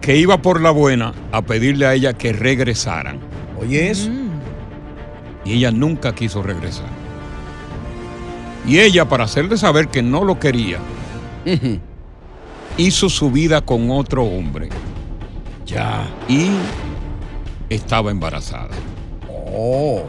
[0.00, 3.20] que iba por la buena a pedirle a ella que regresaran.
[3.60, 4.10] Oye, eso.
[5.44, 6.86] Y ella nunca quiso regresar.
[8.66, 10.78] Y ella, para hacerle saber que no lo quería,
[12.76, 14.68] hizo su vida con otro hombre.
[15.68, 16.08] Ya.
[16.28, 16.48] Y
[17.68, 18.74] estaba embarazada.
[19.54, 20.02] Oh,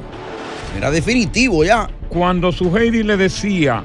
[0.78, 1.90] era definitivo ya.
[2.08, 3.84] Cuando su Heidi le decía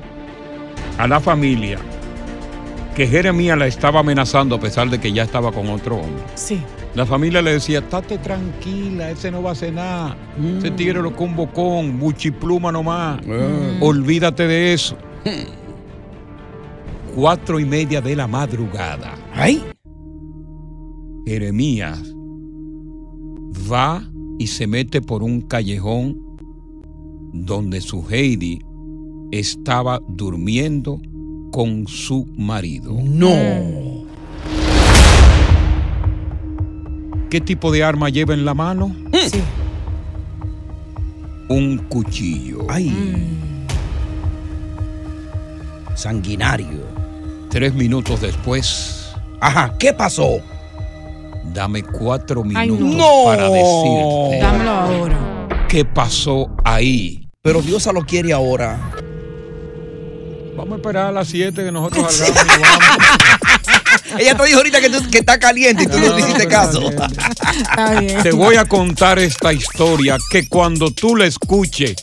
[0.97, 1.79] a la familia
[2.95, 6.23] que Jeremías la estaba amenazando a pesar de que ya estaba con otro hombre.
[6.37, 6.63] Sí.
[6.95, 10.17] La familia le decía, estate tranquila, ese no va a hacer nada.
[10.59, 13.21] Ese tigre lo con bocón, buchipluma nomás.
[13.81, 14.97] Olvídate de eso.
[17.17, 19.15] Cuatro y media de la madrugada.
[19.35, 19.74] ¡Ay!
[21.27, 22.15] Jeremías
[23.71, 24.09] va
[24.39, 26.21] y se mete por un callejón
[27.33, 28.61] donde su Heidi
[29.31, 31.01] estaba durmiendo
[31.51, 32.97] con su marido.
[33.03, 33.35] No.
[37.31, 38.95] ¿Qué tipo de arma lleva en la mano?
[39.29, 39.41] Sí.
[41.49, 42.67] Un cuchillo.
[42.69, 42.93] ¡Ay!
[45.97, 46.87] Sanguinario.
[47.51, 49.13] Tres minutos después.
[49.41, 50.41] Ajá, ¿qué pasó?
[51.53, 52.75] Dame cuatro Ay, no.
[52.75, 53.25] minutos No.
[53.27, 55.49] para decirte Dámelo ahora.
[55.69, 57.29] qué pasó ahí.
[57.43, 58.79] Pero Dios lo quiere ahora.
[60.57, 62.57] Vamos a esperar a las 7 que nosotros salgamos.
[62.57, 62.85] y vamos.
[64.21, 66.89] Ella te dijo ahorita que, tú- que está caliente y tú no le hiciste caso.
[66.91, 68.23] Está bien.
[68.23, 71.97] Te voy a contar esta historia que cuando tú la escuches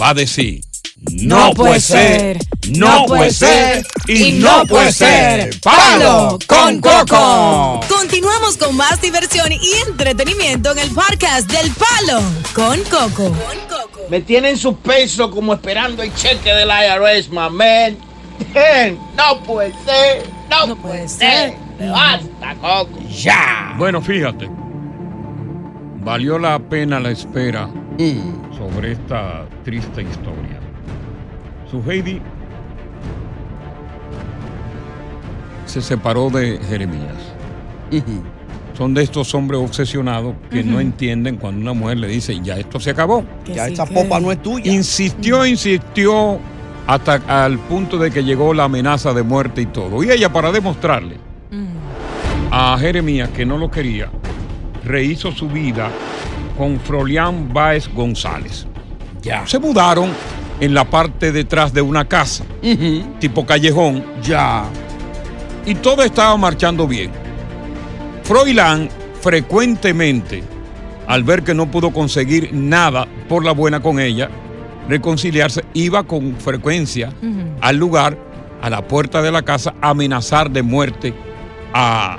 [0.00, 0.60] va a decir
[1.00, 2.38] no, puede ser,
[2.70, 5.58] no puede ser y no puede ser.
[5.60, 7.80] ¡Palo con coco!
[7.88, 12.20] Continuamos con más diversión y entretenimiento en el podcast del Palo
[12.52, 13.32] con Coco.
[14.10, 17.96] Me tienen suspenso como esperando el cheque del IRS, my man.
[19.16, 21.54] No puede ser, no, puede ser.
[21.78, 22.98] Basta, Coco.
[23.08, 23.74] Ya.
[23.78, 24.48] Bueno, fíjate,
[26.00, 27.70] valió la pena la espera
[28.56, 30.67] sobre esta triste historia.
[31.70, 32.20] Su Heidi
[35.66, 37.14] se separó de Jeremías.
[38.76, 42.78] Son de estos hombres obsesionados que no entienden cuando una mujer le dice, ya esto
[42.78, 43.24] se acabó.
[43.44, 44.72] Que Ya sí, esa que- popa no es tuya.
[44.72, 46.38] Insistió, insistió
[46.86, 47.14] hasta
[47.44, 50.02] al punto de que llegó la amenaza de muerte y todo.
[50.04, 51.16] Y ella, para demostrarle
[52.50, 54.08] a Jeremías que no lo quería,
[54.84, 55.90] rehizo su vida
[56.56, 58.66] con Frolián Báez González.
[59.22, 59.46] Ya.
[59.46, 60.10] Se mudaron
[60.60, 62.44] en la parte detrás de una casa,
[63.20, 64.64] tipo callejón, Ya.
[65.66, 67.10] y todo estaba marchando bien.
[68.24, 68.88] Froilán
[69.20, 70.42] frecuentemente,
[71.06, 74.28] al ver que no pudo conseguir nada por la buena con ella,
[74.88, 77.12] reconciliarse, iba con frecuencia
[77.60, 78.18] al lugar,
[78.60, 81.14] a la puerta de la casa, a amenazar de muerte
[81.72, 82.18] a,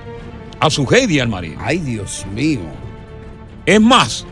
[0.60, 1.58] a su Heidi, al marido.
[1.64, 2.60] Ay, Dios mío.
[3.66, 4.26] Es más,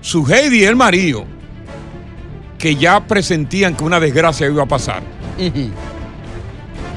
[0.00, 1.24] su Heidi y el marido,
[2.66, 5.00] que ya presentían que una desgracia iba a pasar,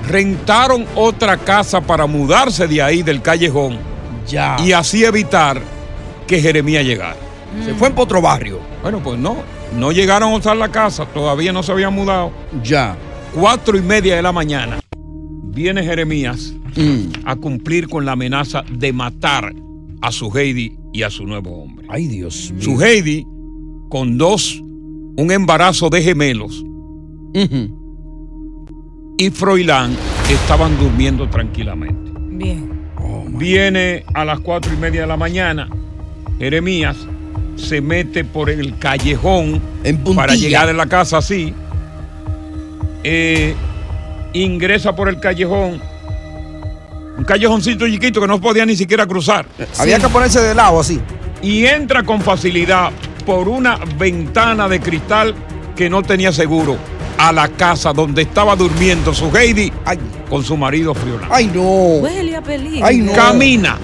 [0.08, 3.78] rentaron otra casa para mudarse de ahí del callejón
[4.28, 4.58] Ya.
[4.66, 5.62] y así evitar
[6.26, 7.18] que Jeremías llegara.
[7.64, 8.60] Se fue en otro barrio.
[8.82, 9.38] Bueno, pues no,
[9.78, 12.32] no llegaron a usar la casa, todavía no se habían mudado.
[12.64, 12.98] Ya.
[13.36, 14.80] Cuatro y media de la mañana
[15.54, 17.26] viene Jeremías Mm.
[17.26, 19.54] a cumplir con la amenaza de matar
[20.02, 21.86] a su Heidi y a su nuevo hombre.
[21.92, 22.64] Ay, Dios mío.
[22.64, 23.24] Su Heidi
[23.90, 24.64] con dos,
[25.20, 26.64] un embarazo de gemelos.
[29.18, 29.98] Y Froilán
[30.30, 32.12] estaban durmiendo tranquilamente.
[32.16, 32.88] Bien.
[33.28, 35.68] Viene a las cuatro y media de la mañana.
[36.38, 36.96] Jeremías
[37.58, 39.62] se mete por el callejón
[40.16, 41.54] para llegar a la casa así.
[43.04, 43.54] Eh,
[44.32, 45.82] ingresa por el callejón.
[47.18, 49.46] Un callejoncito chiquito que no podía ni siquiera cruzar.
[49.78, 51.02] Había que ponerse de lado así.
[51.42, 52.92] Y entra con facilidad
[53.26, 55.36] por una ventana de cristal
[55.76, 56.78] que no tenía seguro
[57.18, 59.72] a la casa donde estaba durmiendo su Heidi
[60.30, 61.30] con su marido Friolán.
[61.32, 61.62] Ay, no.
[61.62, 63.14] Huele a peligro.
[63.14, 63.78] Camina,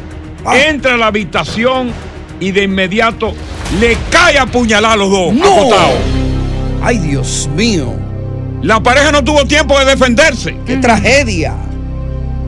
[0.53, 1.91] entra a la habitación
[2.39, 3.33] y de inmediato
[3.79, 5.33] le cae a puñalar a los dos.
[5.33, 5.99] acotados.
[6.81, 7.93] Ay, Dios mío.
[8.61, 10.57] La pareja no tuvo tiempo de defenderse.
[10.65, 11.55] ¡Qué tragedia!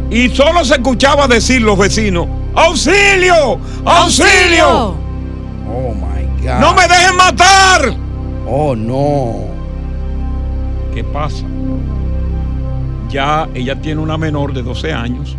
[0.09, 3.59] Y solo se escuchaba decir los vecinos: ¡Auxilio!
[3.85, 4.95] ¡Auxilio!
[5.69, 6.06] Oh my
[6.55, 7.93] ¡No me dejen matar!
[8.47, 9.47] Oh no.
[10.93, 11.45] ¿Qué pasa?
[13.09, 15.37] Ya ella tiene una menor de 12 años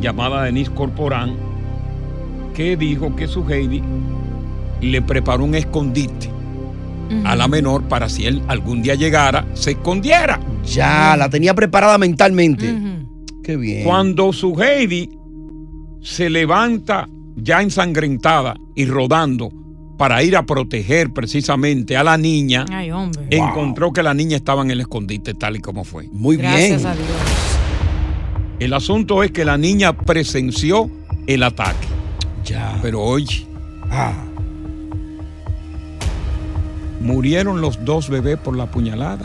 [0.00, 1.36] llamada Denise Corporán
[2.54, 3.82] que dijo que su Heidi
[4.80, 6.28] le preparó un escondite
[7.24, 10.40] a la menor para si él algún día llegara, se escondiera.
[10.64, 12.74] Ya, la tenía preparada mentalmente.
[13.44, 13.84] Qué bien.
[13.84, 15.10] Cuando su Heidi
[16.00, 19.50] se levanta ya ensangrentada y rodando
[20.02, 23.24] para ir a proteger precisamente a la niña, Ay, hombre.
[23.30, 26.08] encontró que la niña estaba en el escondite tal y como fue.
[26.10, 27.06] Muy Gracias a Dios.
[28.58, 30.90] El asunto es que la niña presenció
[31.28, 31.86] el ataque.
[32.44, 32.80] Ya.
[32.82, 33.46] Pero oye,
[33.92, 34.12] Ah.
[37.00, 39.24] murieron los dos bebés por la puñalada,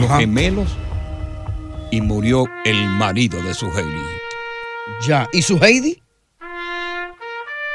[0.00, 0.68] los gemelos,
[1.92, 4.02] y murió el marido de su Heidi.
[5.06, 5.28] Ya.
[5.32, 6.02] ¿Y su Heidi?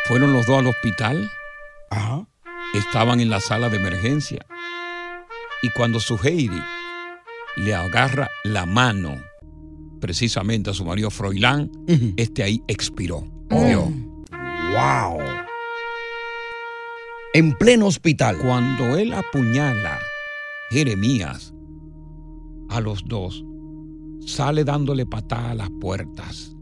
[0.07, 1.31] Fueron los dos al hospital.
[1.89, 2.27] Ajá.
[2.73, 4.45] Estaban en la sala de emergencia.
[5.61, 6.61] Y cuando su Heidi
[7.55, 9.21] le agarra la mano
[9.99, 11.71] precisamente a su marido Froilán,
[12.17, 13.21] este ahí expiró.
[13.49, 13.91] Murió.
[14.71, 15.19] Wow.
[17.33, 18.37] En pleno hospital.
[18.37, 19.99] Cuando él apuñala
[20.69, 21.53] Jeremías
[22.69, 23.43] a los dos,
[24.25, 26.56] sale dándole patada a las puertas.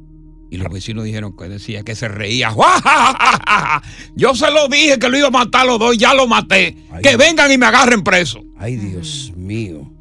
[0.55, 2.49] Y los vecinos dijeron que decía que se reía.
[2.53, 3.83] ¡Guajajajaja!
[4.15, 6.27] Yo se lo dije que lo iba a matar a los dos y ya lo
[6.27, 6.77] maté.
[7.03, 8.41] que vengan y me agarren preso.
[8.55, 9.91] Ay, Dios mío.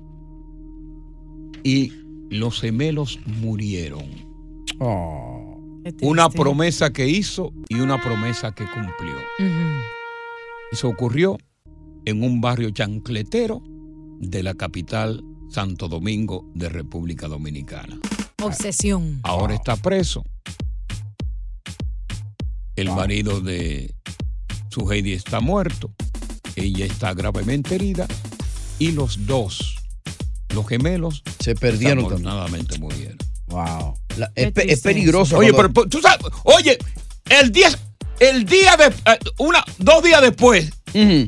[1.65, 1.93] Y
[2.31, 4.05] los gemelos murieron.
[4.79, 5.61] Oh.
[6.03, 9.17] Una promesa que hizo y una promesa que cumplió.
[10.71, 11.37] Eso ocurrió
[12.05, 13.61] en un barrio chancletero
[14.21, 17.99] de la capital Santo Domingo de República Dominicana.
[18.47, 19.21] Obsesión.
[19.23, 20.25] Ahora está preso.
[22.77, 23.95] El marido de
[24.71, 25.91] su Heidi está muerto.
[26.57, 28.07] Ella está gravemente herida.
[28.79, 29.77] Y los dos,
[30.55, 32.67] los gemelos, se perdieron también.
[32.81, 33.19] Murieron.
[33.47, 33.95] Wow.
[34.17, 35.37] La- es, pe- es peligroso.
[35.37, 36.77] Oye, pero, pero tú sabes, oye,
[37.31, 37.69] el día,
[38.19, 40.71] el día de, eh, una, dos días después,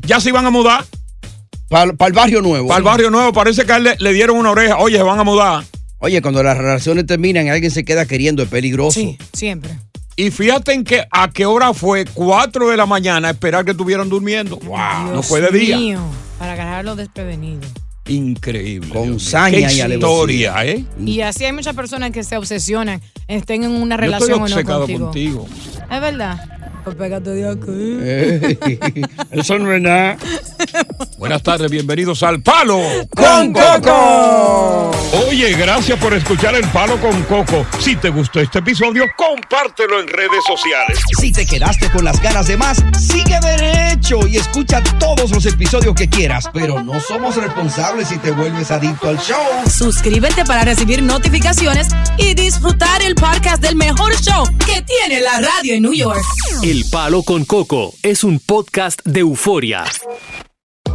[0.04, 0.84] ya se iban a mudar.
[1.68, 2.68] Para el barrio nuevo.
[2.68, 4.78] Para el barrio nuevo, parece que a él le, le dieron una oreja.
[4.78, 5.64] Oye, se van a mudar.
[5.98, 9.00] Oye, cuando las relaciones terminan y alguien se queda queriendo, es peligroso.
[9.00, 9.78] Sí, siempre.
[10.14, 14.08] Y fíjate en que a qué hora fue, 4 de la mañana, esperar que estuvieran
[14.08, 14.56] durmiendo.
[14.58, 15.14] Wow.
[15.14, 15.76] No fue de día.
[15.76, 16.00] mío,
[16.38, 17.62] para agarrarlo desprevenido.
[18.08, 18.88] Increíble.
[18.90, 19.94] Con saña y alevosía.
[19.94, 20.84] historia, ¿eh?
[21.04, 24.86] Y así hay muchas personas que se obsesionan, estén en una Yo relación estoy o
[24.86, 25.46] no contigo.
[25.90, 26.55] Es verdad.
[26.86, 28.80] Pues pégate de aquí.
[29.32, 30.16] Eso no es nada.
[31.18, 32.80] Buenas tardes, bienvenidos al Palo
[33.10, 34.92] con Coco.
[35.28, 37.66] Oye, gracias por escuchar el Palo con Coco.
[37.80, 41.00] Si te gustó este episodio, compártelo en redes sociales.
[41.18, 45.92] Si te quedaste con las ganas de más, sigue derecho y escucha todos los episodios
[45.96, 46.48] que quieras.
[46.52, 49.42] Pero no somos responsables si te vuelves adicto al show.
[49.68, 55.74] Suscríbete para recibir notificaciones y disfrutar el podcast del mejor show que tiene la radio
[55.74, 56.22] en New York.
[56.62, 59.84] El Palo con Coco es un podcast de euforia.